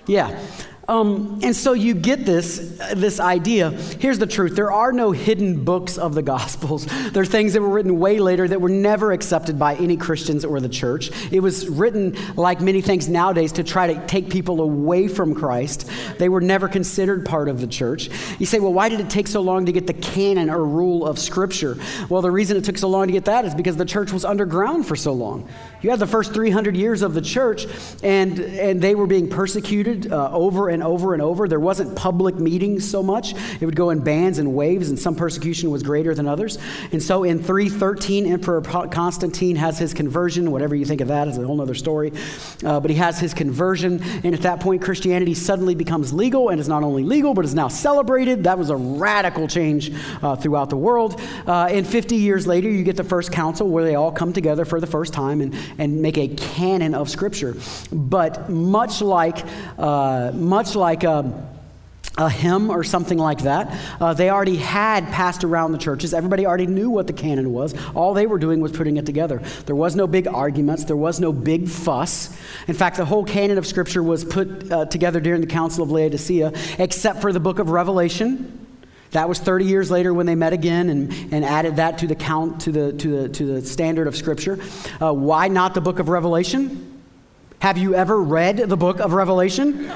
[0.06, 0.40] Yeah.
[0.88, 3.70] Um, and so you get this, this idea.
[3.70, 6.86] Here's the truth there are no hidden books of the Gospels.
[7.08, 10.44] There are things that were written way later that were never accepted by any Christians
[10.44, 11.10] or the church.
[11.32, 15.90] It was written, like many things nowadays, to try to take people away from Christ.
[16.18, 18.10] They were never considered part of the church.
[18.38, 21.06] You say, well, why did it take so long to get the canon or rule
[21.06, 21.76] of Scripture?
[22.08, 24.24] Well, the reason it took so long to get that is because the church was
[24.24, 25.48] underground for so long.
[25.80, 27.66] You had the first 300 years of the church,
[28.02, 31.48] and, and they were being persecuted uh, over and and over and over.
[31.48, 33.34] There wasn't public meetings so much.
[33.60, 36.56] It would go in bands and waves, and some persecution was greater than others.
[36.92, 40.52] And so in 313, Emperor Constantine has his conversion.
[40.52, 42.12] Whatever you think of that is a whole other story.
[42.64, 46.60] Uh, but he has his conversion, and at that point, Christianity suddenly becomes legal, and
[46.60, 48.44] is not only legal, but is now celebrated.
[48.44, 51.20] That was a radical change uh, throughout the world.
[51.46, 54.64] Uh, and 50 years later, you get the first council where they all come together
[54.64, 57.56] for the first time and, and make a canon of Scripture.
[57.90, 59.44] But much like,
[59.78, 61.48] uh, much much like a,
[62.18, 63.74] a hymn or something like that.
[64.00, 66.12] Uh, they already had passed around the churches.
[66.12, 67.74] Everybody already knew what the canon was.
[67.94, 69.38] All they were doing was putting it together.
[69.64, 72.36] There was no big arguments, there was no big fuss.
[72.66, 75.90] In fact, the whole canon of Scripture was put uh, together during the Council of
[75.90, 78.66] Laodicea, except for the book of Revelation.
[79.12, 82.14] That was 30 years later when they met again and, and added that to the
[82.14, 84.58] count to the, to the, to the standard of Scripture.
[85.00, 87.00] Uh, why not the book of Revelation?
[87.60, 89.90] Have you ever read the book of Revelation?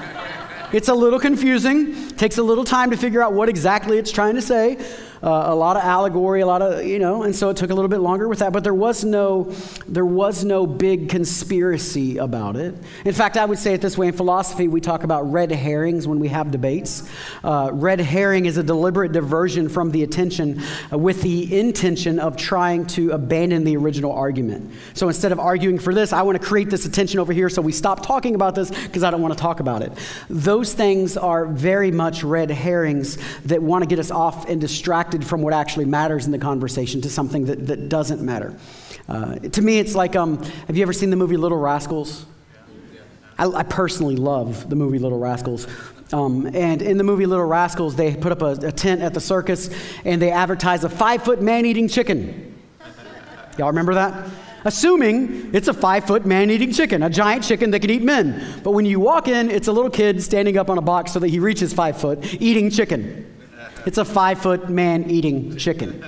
[0.73, 4.37] It's a little confusing, takes a little time to figure out what exactly it's trying
[4.37, 4.79] to say
[5.23, 7.75] uh, a lot of allegory, a lot of, you know, and so it took a
[7.75, 8.53] little bit longer with that.
[8.53, 9.45] But there was no,
[9.87, 12.75] there was no big conspiracy about it.
[13.05, 16.09] In fact, I would say it this way in philosophy, we talk about red herrings
[16.09, 17.09] when we have debates.
[17.45, 20.61] Uh, red herring is a deliberate diversion from the attention
[20.93, 24.73] uh, with the intention of trying to abandon the original argument.
[24.95, 27.63] So instead of arguing for this, I want to create this attention over here so
[27.63, 29.93] we stop talking about this because I don't want to talk about it.
[30.29, 35.12] Those things are very much red herrings that want to get us off and distract
[35.13, 38.55] distracted from what actually matters in the conversation to something that, that doesn't matter.
[39.09, 42.27] Uh, to me, it's like um, have you ever seen the movie Little Rascals?
[43.39, 45.67] I, I personally love the movie Little Rascals.
[46.13, 49.21] Um, and in the movie Little Rascals, they put up a, a tent at the
[49.21, 49.71] circus
[50.05, 52.55] and they advertise a five foot man eating chicken.
[53.59, 54.31] Y'all remember that?
[54.65, 58.61] Assuming it's a five foot man eating chicken, a giant chicken that can eat men.
[58.63, 61.19] But when you walk in, it's a little kid standing up on a box so
[61.19, 63.32] that he reaches five foot eating chicken.
[63.87, 66.05] It's a five foot man eating chicken.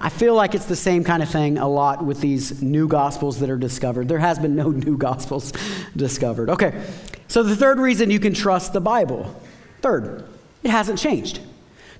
[0.00, 3.40] I feel like it's the same kind of thing a lot with these new gospels
[3.40, 4.08] that are discovered.
[4.08, 5.52] There has been no new gospels
[5.96, 6.50] discovered.
[6.50, 6.84] Okay,
[7.26, 9.34] so the third reason you can trust the Bible,
[9.80, 10.24] third,
[10.62, 11.40] it hasn't changed.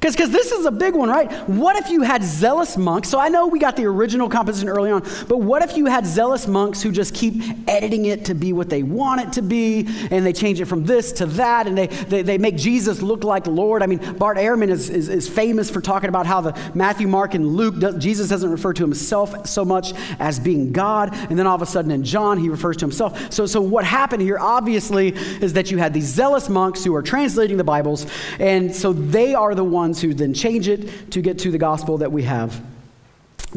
[0.00, 1.30] Because this is a big one, right?
[1.48, 3.08] What if you had zealous monks?
[3.08, 6.06] So I know we got the original composition early on, but what if you had
[6.06, 9.88] zealous monks who just keep editing it to be what they want it to be,
[10.12, 13.24] and they change it from this to that, and they, they, they make Jesus look
[13.24, 13.82] like Lord?
[13.82, 17.34] I mean, Bart Ehrman is, is, is famous for talking about how the Matthew, Mark,
[17.34, 21.48] and Luke, does, Jesus doesn't refer to himself so much as being God, and then
[21.48, 23.32] all of a sudden in John, he refers to himself.
[23.32, 27.02] So, so what happened here, obviously, is that you had these zealous monks who are
[27.02, 28.06] translating the Bibles,
[28.38, 31.56] and so they are the ones ones who then change it to get to the
[31.58, 32.60] gospel that we have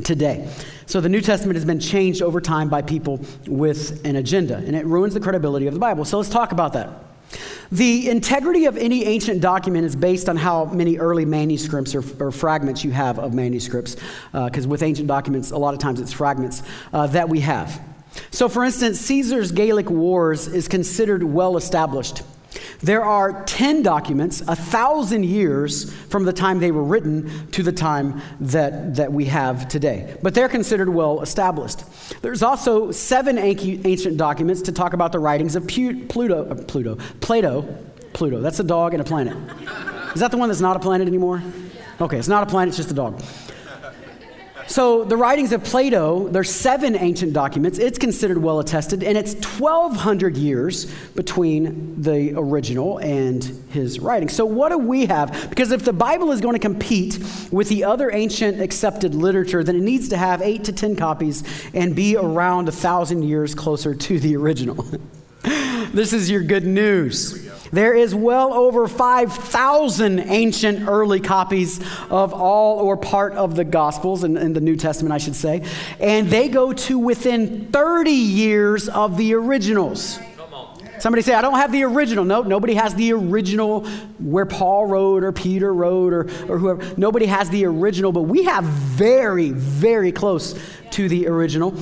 [0.05, 0.49] today.
[0.85, 4.73] So the New Testament has been changed over time by people with an agenda, and
[4.73, 6.05] it ruins the credibility of the Bible.
[6.05, 6.89] So let's talk about that.
[7.73, 12.31] The integrity of any ancient document is based on how many early manuscripts or, or
[12.31, 13.95] fragments you have of manuscripts,
[14.31, 16.63] because uh, with ancient documents, a lot of times it's fragments
[16.93, 17.81] uh, that we have.
[18.31, 22.23] So, for instance, Caesar's Gallic Wars is considered well established.
[22.81, 27.71] There are 10 documents, a thousand years from the time they were written to the
[27.71, 30.17] time that, that we have today.
[30.21, 31.83] But they're considered well established.
[32.21, 37.61] There's also seven ancient documents to talk about the writings of Pluto, uh, Pluto, Plato.
[38.13, 39.37] Pluto, that's a dog and a planet.
[40.13, 41.41] Is that the one that's not a planet anymore?
[42.01, 43.21] Okay, it's not a planet, it's just a dog.
[44.67, 47.79] So, the writings of Plato, there's seven ancient documents.
[47.79, 54.33] It's considered well attested, and it's 1,200 years between the original and his writings.
[54.33, 55.49] So, what do we have?
[55.49, 57.19] Because if the Bible is going to compete
[57.51, 61.43] with the other ancient accepted literature, then it needs to have eight to 10 copies
[61.73, 64.85] and be around a thousand years closer to the original.
[65.93, 67.50] this is your good news.
[67.71, 71.79] There is well over 5,000 ancient early copies
[72.09, 75.63] of all or part of the Gospels, in, the New Testament, I should say,
[75.99, 80.19] and they go to within 30 years of the originals.
[80.99, 82.23] Somebody say, I don't have the original.
[82.23, 83.87] No, nobody has the original
[84.19, 86.93] where Paul wrote or Peter wrote or, or whoever.
[86.95, 90.59] Nobody has the original, but we have very, very close
[90.91, 91.73] to the original.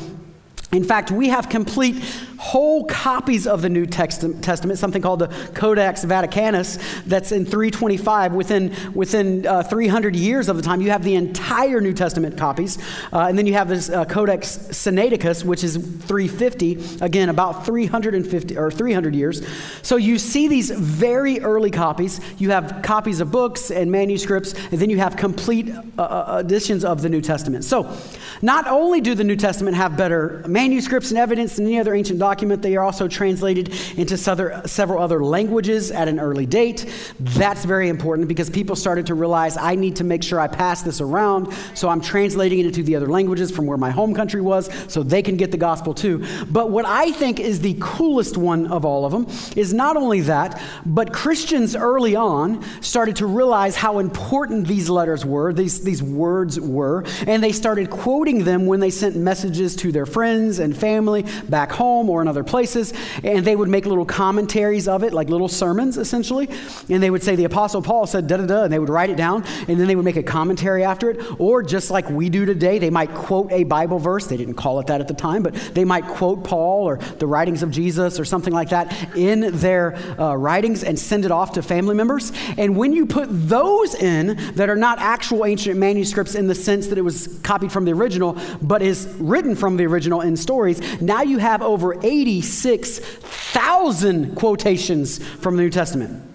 [0.71, 2.01] In fact, we have complete
[2.39, 8.33] whole copies of the New Testament, something called the Codex Vaticanus, that's in 325.
[8.33, 12.77] Within, within uh, 300 years of the time, you have the entire New Testament copies.
[13.11, 18.57] Uh, and then you have this uh, Codex Sinaiticus, which is 350, again, about 350
[18.57, 19.45] or 300 years.
[19.81, 22.21] So you see these very early copies.
[22.37, 26.85] You have copies of books and manuscripts, and then you have complete uh, uh, editions
[26.85, 27.65] of the New Testament.
[27.65, 27.93] So
[28.41, 32.17] not only do the New Testament have better manuscripts and evidence than any other ancient
[32.17, 32.61] document, document.
[32.61, 36.85] They are also translated into several other languages at an early date.
[37.19, 40.83] That's very important because people started to realize I need to make sure I pass
[40.83, 41.51] this around.
[41.73, 45.01] So I'm translating it into the other languages from where my home country was so
[45.01, 46.23] they can get the gospel too.
[46.51, 50.21] But what I think is the coolest one of all of them is not only
[50.21, 56.03] that, but Christians early on started to realize how important these letters were, these, these
[56.03, 60.77] words were, and they started quoting them when they sent messages to their friends and
[60.77, 65.13] family back home or in other places, and they would make little commentaries of it,
[65.13, 66.49] like little sermons, essentially.
[66.89, 69.09] And they would say, The Apostle Paul said da da da, and they would write
[69.09, 71.39] it down, and then they would make a commentary after it.
[71.39, 74.27] Or just like we do today, they might quote a Bible verse.
[74.27, 77.27] They didn't call it that at the time, but they might quote Paul or the
[77.27, 81.53] writings of Jesus or something like that in their uh, writings and send it off
[81.53, 82.31] to family members.
[82.57, 86.87] And when you put those in that are not actual ancient manuscripts in the sense
[86.87, 91.01] that it was copied from the original, but is written from the original in stories,
[91.01, 96.25] now you have over 86,000 quotations from the New Testament.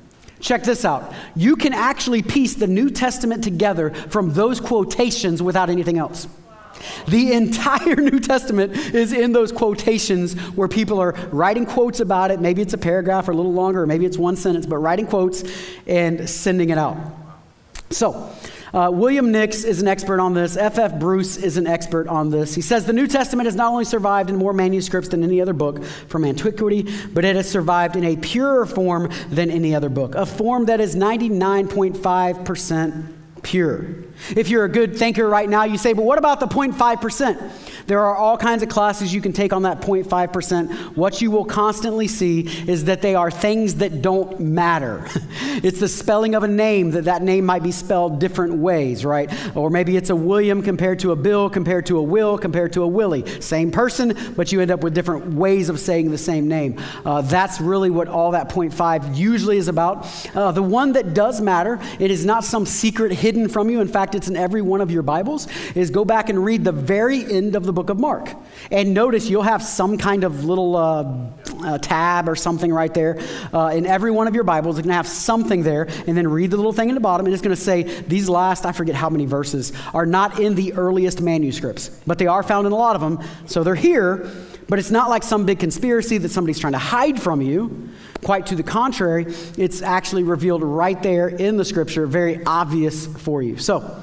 [0.41, 1.13] Check this out.
[1.35, 6.29] You can actually piece the New Testament together from those quotations without anything else.
[7.09, 12.41] The entire New Testament is in those quotations where people are writing quotes about it.
[12.41, 15.07] Maybe it's a paragraph or a little longer, or maybe it's one sentence, but writing
[15.07, 15.45] quotes
[15.87, 16.97] and sending it out.
[17.91, 18.31] So,
[18.75, 20.57] uh, William Nix is an expert on this.
[20.57, 20.99] F.F.
[20.99, 22.57] Bruce is an expert on this.
[22.57, 25.53] He says the New Testament has not only survived in more manuscripts than any other
[25.53, 30.17] book from antiquity, but it has survived in a purer form than any other book,
[30.17, 33.13] a form that is 99.5%
[33.45, 33.87] pure.
[34.37, 37.87] If you're a good thinker right now, you say, but what about the 0.5%?
[37.87, 40.97] There are all kinds of classes you can take on that 0.5%.
[40.97, 45.05] What you will constantly see is that they are things that don't matter.
[45.63, 49.31] it's the spelling of a name, that that name might be spelled different ways, right?
[49.55, 52.83] Or maybe it's a William compared to a Bill, compared to a Will, compared to
[52.83, 53.27] a Willie.
[53.41, 56.81] Same person, but you end up with different ways of saying the same name.
[57.05, 60.07] Uh, that's really what all that 0.5 usually is about.
[60.35, 63.81] Uh, the one that does matter, it is not some secret hidden from you.
[63.81, 66.73] In fact, it's in every one of your Bibles, is go back and read the
[66.73, 68.29] very end of the book of Mark.
[68.73, 73.21] And notice you'll have some kind of little uh, tab or something right there
[73.53, 74.79] uh, in every one of your Bibles.
[74.79, 77.27] It's going to have something there, and then read the little thing in the bottom,
[77.27, 80.57] and it's going to say these last, I forget how many verses, are not in
[80.57, 83.21] the earliest manuscripts, but they are found in a lot of them.
[83.47, 84.29] So they're here,
[84.69, 87.91] but it's not like some big conspiracy that somebody's trying to hide from you.
[88.23, 89.27] Quite to the contrary,
[89.59, 93.59] it's actually revealed right there in the scripture, very obvious for you.
[93.59, 94.03] So,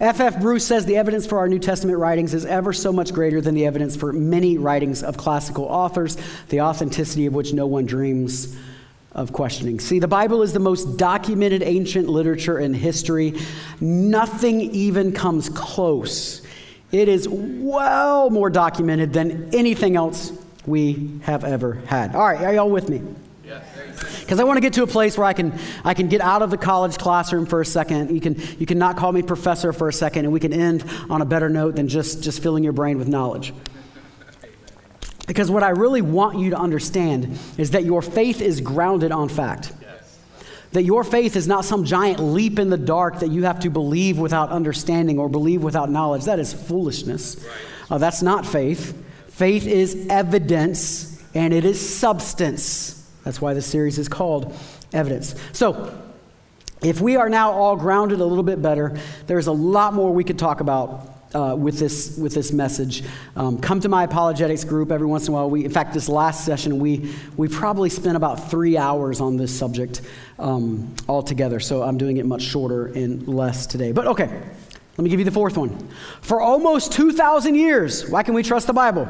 [0.00, 0.40] F.F.
[0.40, 3.54] Bruce says the evidence for our New Testament writings is ever so much greater than
[3.54, 8.56] the evidence for many writings of classical authors, the authenticity of which no one dreams
[9.12, 9.78] of questioning.
[9.78, 13.34] See, the Bible is the most documented ancient literature in history.
[13.80, 16.42] Nothing even comes close.
[16.94, 20.30] It is well more documented than anything else
[20.64, 22.14] we have ever had.
[22.14, 23.02] All right, are y'all with me?
[24.20, 26.42] Because I want to get to a place where I can, I can get out
[26.42, 28.14] of the college classroom for a second.
[28.14, 30.84] You can, you can not call me professor for a second, and we can end
[31.10, 33.52] on a better note than just, just filling your brain with knowledge.
[35.26, 39.28] Because what I really want you to understand is that your faith is grounded on
[39.28, 39.72] fact.
[40.74, 43.70] That your faith is not some giant leap in the dark that you have to
[43.70, 46.24] believe without understanding or believe without knowledge.
[46.24, 47.44] That is foolishness.
[47.90, 49.00] Uh, that's not faith.
[49.28, 53.08] Faith is evidence and it is substance.
[53.22, 54.54] That's why the series is called
[54.92, 55.34] Evidence.
[55.52, 56.00] So,
[56.82, 60.24] if we are now all grounded a little bit better, there's a lot more we
[60.24, 63.02] could talk about uh, with this with this message.
[63.36, 65.50] Um, come to my apologetics group every once in a while.
[65.50, 69.56] We, in fact, this last session we we probably spent about three hours on this
[69.56, 70.02] subject
[70.38, 71.60] um, altogether.
[71.60, 73.92] So I'm doing it much shorter and less today.
[73.92, 75.88] But okay, let me give you the fourth one.
[76.20, 79.08] For almost two thousand years, why can we trust the Bible?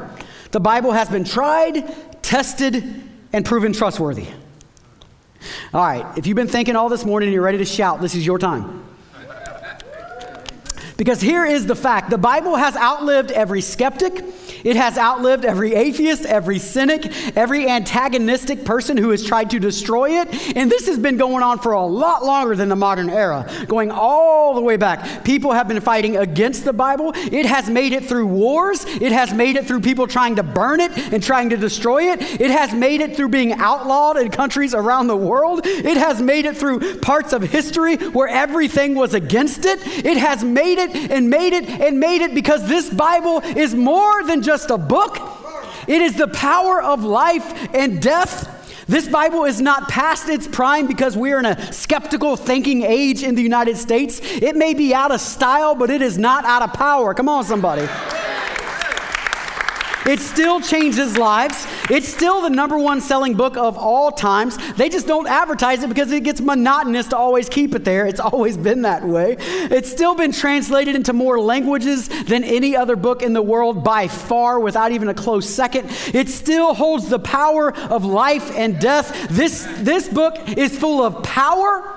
[0.51, 3.03] The Bible has been tried, tested,
[3.33, 4.27] and proven trustworthy.
[5.73, 8.15] All right, if you've been thinking all this morning and you're ready to shout, this
[8.15, 8.83] is your time.
[10.97, 12.09] Because here is the fact.
[12.09, 14.23] The Bible has outlived every skeptic,
[14.63, 20.21] it has outlived every atheist, every cynic, every antagonistic person who has tried to destroy
[20.21, 20.55] it.
[20.55, 23.91] And this has been going on for a lot longer than the modern era, going
[23.91, 25.23] all the way back.
[25.23, 27.11] People have been fighting against the Bible.
[27.15, 30.79] It has made it through wars, it has made it through people trying to burn
[30.79, 32.21] it and trying to destroy it.
[32.39, 35.61] It has made it through being outlawed in countries around the world.
[35.65, 39.79] It has made it through parts of history where everything was against it.
[40.05, 44.23] It has made it and made it and made it because this Bible is more
[44.23, 45.17] than just a book,
[45.87, 48.51] it is the power of life and death.
[48.87, 53.33] This Bible is not past its prime because we're in a skeptical thinking age in
[53.33, 54.19] the United States.
[54.21, 57.15] It may be out of style, but it is not out of power.
[57.15, 57.87] Come on, somebody.
[60.05, 61.65] It still changes lives.
[61.89, 64.57] It's still the number one selling book of all times.
[64.73, 68.05] They just don't advertise it because it gets monotonous to always keep it there.
[68.05, 69.35] It's always been that way.
[69.39, 74.07] It's still been translated into more languages than any other book in the world by
[74.07, 75.89] far, without even a close second.
[76.13, 79.27] It still holds the power of life and death.
[79.29, 81.94] This, this book is full of power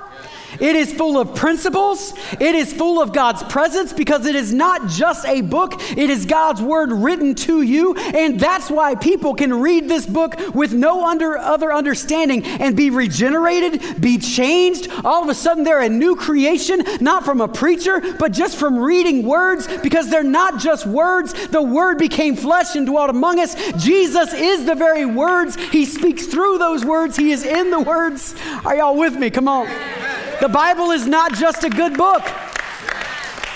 [0.59, 2.13] it is full of principles.
[2.33, 6.25] It is full of God's presence because it is not just a book, it is
[6.25, 7.95] God's word written to you.
[7.95, 12.89] And that's why people can read this book with no under, other understanding and be
[12.89, 14.89] regenerated, be changed.
[15.03, 18.77] All of a sudden, they're a new creation, not from a preacher, but just from
[18.77, 21.47] reading words because they're not just words.
[21.47, 23.55] The word became flesh and dwelt among us.
[23.83, 25.55] Jesus is the very words.
[25.55, 28.35] He speaks through those words, He is in the words.
[28.65, 29.29] Are y'all with me?
[29.29, 30.28] Come on.
[30.39, 32.23] The Bible is not just a good book,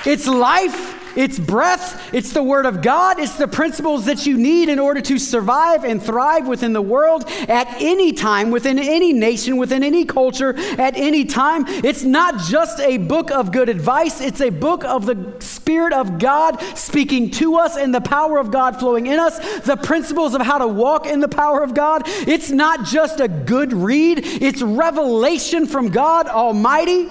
[0.05, 0.92] it's life.
[1.15, 5.01] It's breath, it's the Word of God, it's the principles that you need in order
[5.01, 10.05] to survive and thrive within the world at any time, within any nation, within any
[10.05, 11.65] culture, at any time.
[11.67, 16.19] It's not just a book of good advice, it's a book of the Spirit of
[16.19, 20.41] God speaking to us and the power of God flowing in us, the principles of
[20.41, 22.03] how to walk in the power of God.
[22.05, 27.09] It's not just a good read, it's revelation from God Almighty.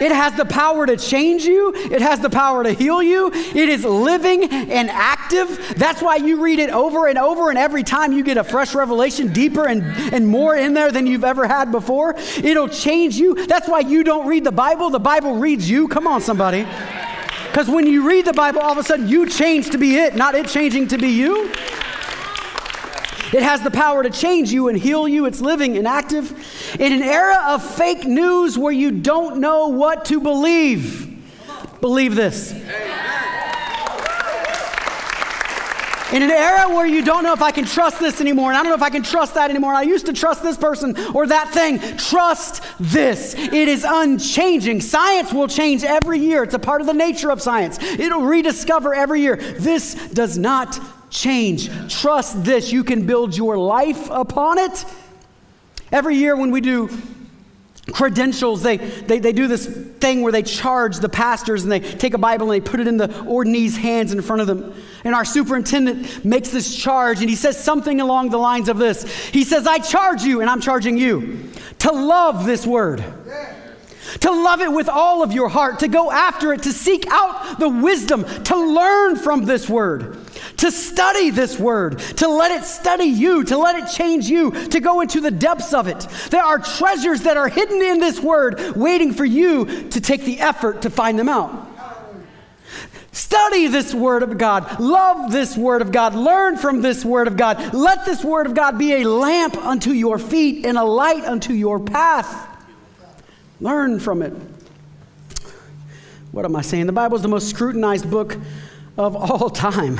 [0.00, 3.30] It has the power to change you, it has the power to heal you.
[3.32, 5.74] It is living and active.
[5.76, 8.74] That's why you read it over and over, and every time you get a fresh
[8.74, 9.82] revelation deeper and,
[10.14, 12.14] and more in there than you've ever had before.
[12.42, 13.46] It'll change you.
[13.46, 15.88] That's why you don't read the Bible, the Bible reads you.
[15.88, 16.66] Come on, somebody.
[17.50, 20.14] Because when you read the Bible, all of a sudden you change to be it,
[20.14, 21.52] not it changing to be you.
[23.32, 25.26] It has the power to change you and heal you.
[25.26, 26.32] It's living and active.
[26.80, 31.06] In an era of fake news where you don't know what to believe,
[31.80, 32.52] believe this.
[36.12, 38.64] In an era where you don't know if I can trust this anymore, and I
[38.64, 41.28] don't know if I can trust that anymore, I used to trust this person or
[41.28, 43.34] that thing, trust this.
[43.34, 44.80] It is unchanging.
[44.80, 47.78] Science will change every year, it's a part of the nature of science.
[47.80, 49.36] It'll rediscover every year.
[49.36, 51.68] This does not change.
[51.92, 52.72] Trust this.
[52.72, 54.84] You can build your life upon it.
[55.92, 56.88] Every year when we do
[57.92, 62.14] credentials, they, they, they do this thing where they charge the pastors and they take
[62.14, 64.74] a Bible and they put it in the ordinee's hands in front of them.
[65.02, 69.02] And our superintendent makes this charge and he says something along the lines of this
[69.30, 71.50] He says, I charge you, and I'm charging you,
[71.80, 73.04] to love this word.
[74.20, 77.60] To love it with all of your heart, to go after it, to seek out
[77.60, 80.18] the wisdom, to learn from this word
[80.58, 84.80] to study this word, to let it study you, to let it change you, to
[84.80, 86.00] go into the depths of it.
[86.30, 90.40] There are treasures that are hidden in this word waiting for you to take the
[90.40, 91.68] effort to find them out.
[93.12, 94.78] Study this Word of God.
[94.78, 96.14] Love this Word of God.
[96.14, 97.74] Learn from this Word of God.
[97.74, 101.52] Let this Word of God be a lamp unto your feet and a light unto
[101.52, 102.48] your path.
[103.60, 104.32] Learn from it.
[106.30, 106.86] What am I saying?
[106.86, 108.36] The Bible is the most scrutinized book
[108.96, 109.98] of all time,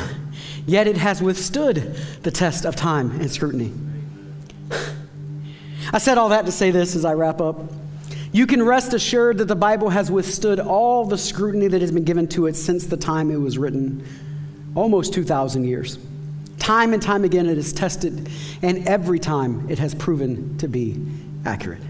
[0.71, 3.73] yet it has withstood the test of time and scrutiny.
[5.93, 7.61] I said all that to say this as I wrap up.
[8.31, 12.05] You can rest assured that the Bible has withstood all the scrutiny that has been
[12.05, 14.07] given to it since the time it was written,
[14.77, 15.99] almost 2,000 years.
[16.61, 18.31] Time and time again, it is tested,
[18.63, 21.05] and every time it has proven to be
[21.45, 21.83] accurate.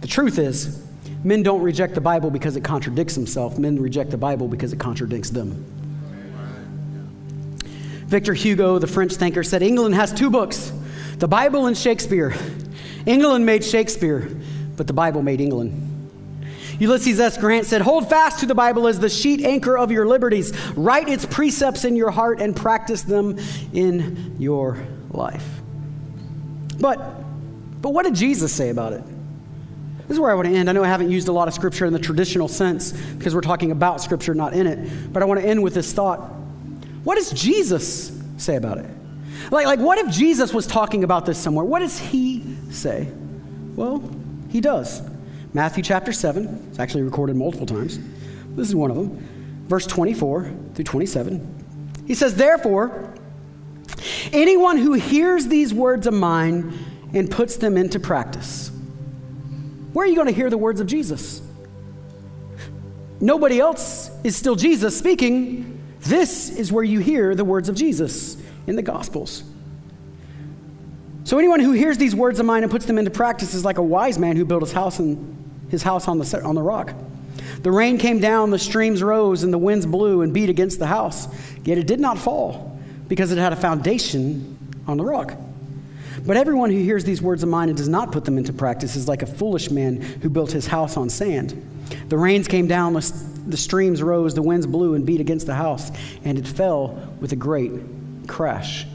[0.00, 0.82] The truth is,
[1.22, 4.78] men don't reject the Bible because it contradicts himself, men reject the Bible because it
[4.78, 5.62] contradicts them.
[8.06, 10.72] Victor Hugo, the French thinker, said England has two books
[11.18, 12.34] the Bible and Shakespeare.
[13.06, 14.28] England made Shakespeare,
[14.76, 15.94] but the Bible made England.
[16.78, 17.38] Ulysses S.
[17.38, 20.52] Grant said, Hold fast to the Bible as the sheet anchor of your liberties.
[20.74, 23.38] Write its precepts in your heart and practice them
[23.72, 25.46] in your life.
[26.80, 26.98] But,
[27.80, 29.02] but what did Jesus say about it?
[30.08, 30.68] This is where I want to end.
[30.68, 33.40] I know I haven't used a lot of scripture in the traditional sense because we're
[33.40, 35.12] talking about scripture, not in it.
[35.12, 36.30] But I want to end with this thought.
[37.04, 38.90] What does Jesus say about it?
[39.50, 41.64] Like, like, what if Jesus was talking about this somewhere?
[41.64, 43.08] What does he say?
[43.76, 44.02] Well,
[44.48, 45.02] he does.
[45.52, 47.98] Matthew chapter 7, it's actually recorded multiple times.
[48.56, 49.64] This is one of them.
[49.68, 52.04] Verse 24 through 27.
[52.06, 53.12] He says, Therefore,
[54.32, 56.72] anyone who hears these words of mine
[57.12, 58.70] and puts them into practice.
[59.92, 61.40] Where are you going to hear the words of Jesus?
[63.20, 65.73] Nobody else is still Jesus speaking.
[66.04, 68.36] This is where you hear the words of Jesus
[68.66, 69.42] in the Gospels.
[71.24, 73.78] So anyone who hears these words of mine and puts them into practice is like
[73.78, 76.92] a wise man who built his house and his house on the, on the rock.
[77.62, 80.86] The rain came down, the streams rose, and the winds blew and beat against the
[80.86, 81.26] house.
[81.64, 82.78] Yet it did not fall,
[83.08, 85.34] because it had a foundation on the rock.
[86.26, 88.94] But everyone who hears these words of mine and does not put them into practice
[88.94, 91.54] is like a foolish man who built his house on sand.
[92.08, 93.00] The rains came down, the
[93.56, 95.90] streams rose, the winds blew and beat against the house,
[96.24, 97.72] and it fell with a great
[98.26, 98.86] crash.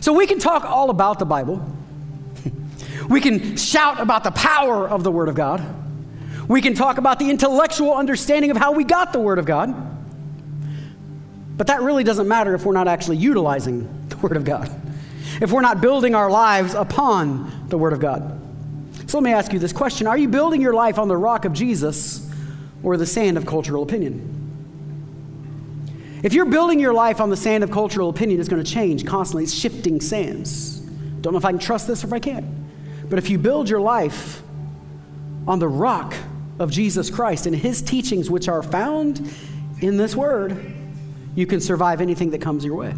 [0.00, 1.64] So we can talk all about the Bible.
[3.08, 5.62] we can shout about the power of the Word of God.
[6.48, 9.74] We can talk about the intellectual understanding of how we got the Word of God.
[11.56, 14.70] But that really doesn't matter if we're not actually utilizing the Word of God,
[15.40, 18.40] if we're not building our lives upon the Word of God.
[19.06, 21.44] So let me ask you this question Are you building your life on the rock
[21.44, 22.23] of Jesus
[22.84, 24.42] or the sand of cultural opinion?
[26.22, 29.04] If you're building your life on the sand of cultural opinion, it's going to change
[29.04, 29.44] constantly.
[29.44, 30.80] It's shifting sands.
[31.20, 32.46] Don't know if I can trust this or if I can't.
[33.10, 34.42] But if you build your life
[35.46, 36.14] on the rock
[36.58, 39.30] of Jesus Christ and his teachings, which are found
[39.80, 40.74] in this word,
[41.34, 42.94] you can survive anything that comes your way.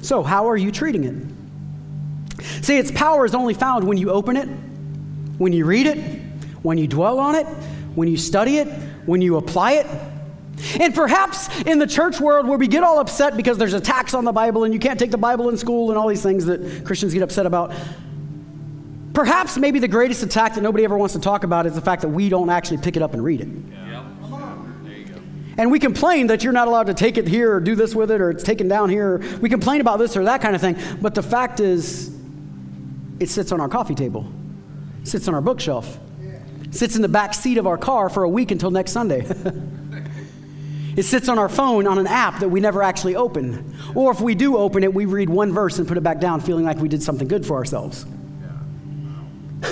[0.00, 2.44] So, how are you treating it?
[2.64, 4.48] See, its power is only found when you open it,
[5.38, 5.98] when you read it,
[6.62, 7.46] when you dwell on it,
[7.98, 8.68] when you study it,
[9.06, 9.86] when you apply it
[10.80, 14.24] and perhaps in the church world where we get all upset because there's attacks on
[14.24, 16.84] the Bible and you can't take the Bible in school and all these things that
[16.84, 17.72] Christians get upset about,
[19.14, 22.02] perhaps maybe the greatest attack that nobody ever wants to talk about is the fact
[22.02, 23.48] that we don't actually pick it up and read it.
[23.48, 24.04] Yeah.
[25.56, 28.12] And we complain that you're not allowed to take it here or do this with
[28.12, 29.20] it or it's taken down here.
[29.40, 30.76] We complain about this or that kind of thing.
[31.02, 32.16] But the fact is,
[33.18, 34.30] it sits on our coffee table,
[35.02, 35.98] sits on our bookshelf,
[36.70, 39.26] sits in the back seat of our car for a week until next Sunday.
[40.98, 43.76] It sits on our phone on an app that we never actually open.
[43.94, 46.40] Or if we do open it, we read one verse and put it back down,
[46.40, 48.04] feeling like we did something good for ourselves.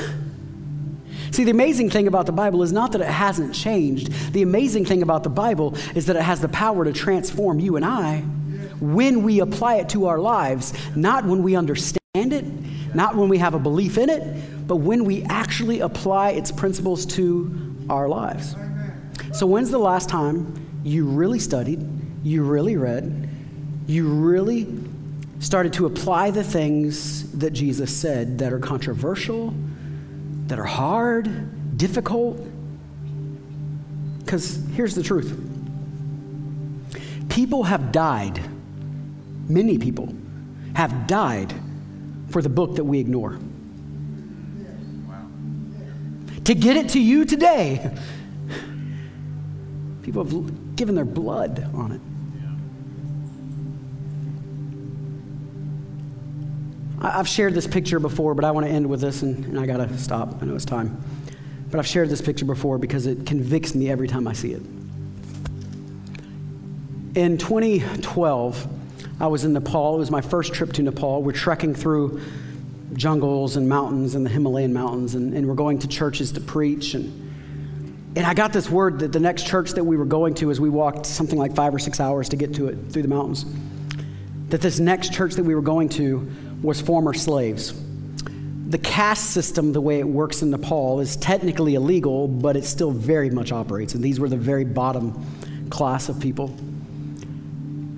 [1.32, 4.12] See, the amazing thing about the Bible is not that it hasn't changed.
[4.34, 7.74] The amazing thing about the Bible is that it has the power to transform you
[7.74, 8.20] and I
[8.78, 12.44] when we apply it to our lives, not when we understand it,
[12.94, 14.22] not when we have a belief in it,
[14.66, 18.56] but when we actually apply its principles to our lives.
[19.32, 21.86] So, when's the last time you really studied,
[22.24, 23.28] you really read,
[23.86, 24.66] you really
[25.38, 29.54] started to apply the things that Jesus said that are controversial,
[30.46, 32.44] that are hard, difficult.
[34.18, 35.42] Because here's the truth
[37.28, 38.40] people have died,
[39.48, 40.14] many people
[40.74, 41.54] have died
[42.30, 43.38] for the book that we ignore.
[46.46, 47.90] To get it to you today,
[50.04, 52.00] people have given their blood on it.
[57.00, 59.66] I've shared this picture before, but I want to end with this, and, and I
[59.66, 60.40] got to stop.
[60.40, 61.02] I know it's time.
[61.68, 64.62] But I've shared this picture before because it convicts me every time I see it.
[67.16, 68.68] In 2012,
[69.18, 69.96] I was in Nepal.
[69.96, 71.24] It was my first trip to Nepal.
[71.24, 72.20] We're trekking through
[72.96, 76.94] jungles and mountains and the Himalayan mountains, and, and we're going to churches to preach.
[76.94, 80.50] And, and I got this word that the next church that we were going to,
[80.50, 83.08] as we walked something like five or six hours to get to it through the
[83.08, 83.44] mountains,
[84.48, 86.28] that this next church that we were going to
[86.62, 87.74] was former slaves.
[88.68, 92.90] The caste system, the way it works in Nepal, is technically illegal, but it still
[92.90, 93.94] very much operates.
[93.94, 95.24] And these were the very bottom
[95.70, 96.56] class of people.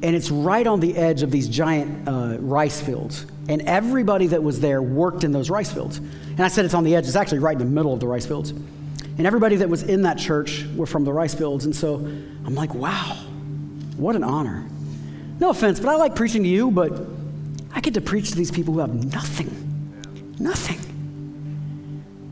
[0.03, 3.27] And it's right on the edge of these giant uh, rice fields.
[3.49, 5.99] And everybody that was there worked in those rice fields.
[5.99, 8.07] And I said it's on the edge, it's actually right in the middle of the
[8.07, 8.51] rice fields.
[8.51, 11.65] And everybody that was in that church were from the rice fields.
[11.65, 13.17] And so I'm like, wow,
[13.97, 14.65] what an honor.
[15.41, 16.93] No offense, but I like preaching to you, but
[17.73, 20.35] I get to preach to these people who have nothing.
[20.39, 20.79] Nothing.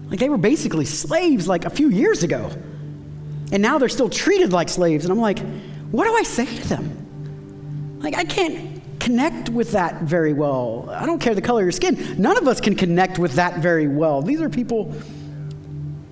[0.08, 2.50] Like they were basically slaves like a few years ago.
[3.52, 5.04] And now they're still treated like slaves.
[5.04, 5.40] And I'm like,
[5.90, 7.05] what do I say to them?
[8.06, 10.88] Like, I can't connect with that very well.
[10.90, 12.14] I don't care the color of your skin.
[12.22, 14.22] None of us can connect with that very well.
[14.22, 14.94] These are people,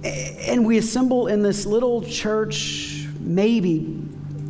[0.03, 3.79] and we assemble in this little church, maybe,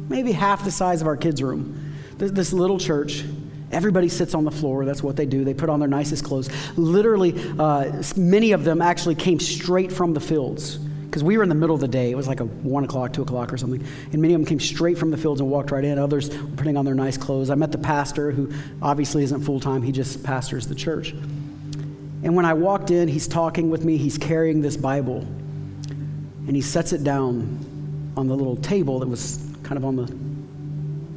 [0.09, 1.95] maybe half the size of our kids' room.
[2.17, 3.25] This little church.
[3.71, 4.87] Everybody sits on the floor.
[4.87, 5.45] That's what they do.
[5.45, 6.49] They put on their nicest clothes.
[6.79, 10.79] Literally, uh, many of them actually came straight from the fields
[11.15, 12.11] because we were in the middle of the day.
[12.11, 13.87] It was like a one o'clock, two o'clock or something.
[14.11, 15.97] And many of them came straight from the fields and walked right in.
[15.97, 17.51] Others were putting on their nice clothes.
[17.51, 18.53] I met the pastor who
[18.83, 21.13] obviously isn't full time, he just pastors the church.
[21.13, 26.61] And when I walked in, he's talking with me, he's carrying this Bible, and he
[26.61, 30.07] sets it down on the little table that was kind of on the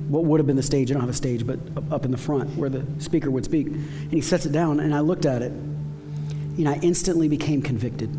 [0.10, 0.92] what would have been the stage.
[0.92, 1.58] I don't have a stage, but
[1.90, 3.66] up in the front where the speaker would speak.
[3.66, 8.16] And he sets it down, and I looked at it, and I instantly became convicted.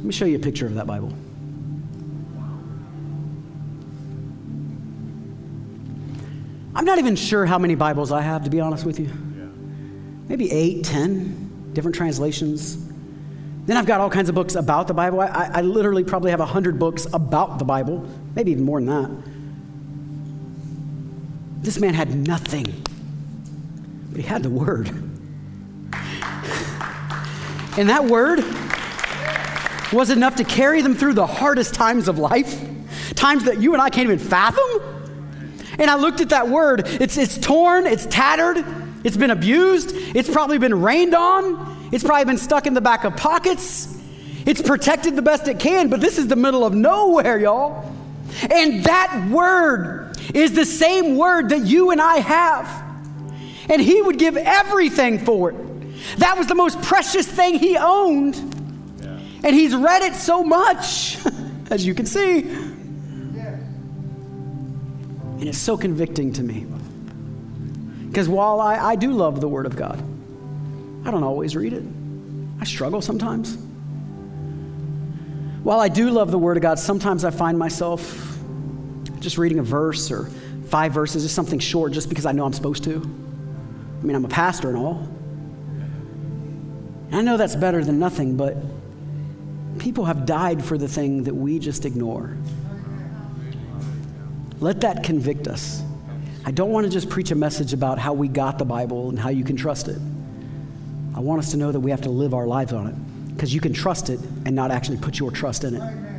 [0.00, 1.12] Let me show you a picture of that Bible.
[6.74, 9.10] I'm not even sure how many Bibles I have, to be honest with you.
[10.26, 12.82] Maybe eight, ten different translations.
[13.66, 15.20] Then I've got all kinds of books about the Bible.
[15.20, 18.86] I, I literally probably have a hundred books about the Bible, maybe even more than
[18.86, 19.10] that.
[21.62, 22.64] This man had nothing,
[24.12, 24.90] but he had the Word.
[27.78, 28.40] And that Word
[29.92, 32.60] was enough to carry them through the hardest times of life,
[33.14, 34.64] times that you and I can't even fathom.
[35.78, 36.86] And I looked at that word.
[36.86, 38.64] It's, it's torn, it's tattered,
[39.04, 43.04] it's been abused, it's probably been rained on, it's probably been stuck in the back
[43.04, 43.96] of pockets.
[44.46, 47.94] It's protected the best it can, but this is the middle of nowhere, y'all.
[48.50, 52.84] And that word is the same word that you and I have.
[53.68, 55.56] And he would give everything for it.
[56.18, 58.49] That was the most precious thing he owned.
[59.42, 61.18] And he's read it so much,
[61.70, 62.40] as you can see.
[65.40, 66.66] And it's so convicting to me.
[68.08, 69.98] Because while I, I do love the Word of God,
[71.06, 71.82] I don't always read it.
[72.60, 73.56] I struggle sometimes.
[75.62, 78.38] While I do love the Word of God, sometimes I find myself
[79.20, 80.26] just reading a verse or
[80.66, 82.96] five verses, just something short, just because I know I'm supposed to.
[82.96, 85.08] I mean, I'm a pastor and all.
[87.12, 88.56] I know that's better than nothing, but
[89.78, 92.36] People have died for the thing that we just ignore.
[94.60, 95.82] Let that convict us.
[96.44, 99.18] I don't want to just preach a message about how we got the Bible and
[99.18, 99.98] how you can trust it.
[101.14, 102.94] I want us to know that we have to live our lives on it
[103.34, 106.09] because you can trust it and not actually put your trust in it.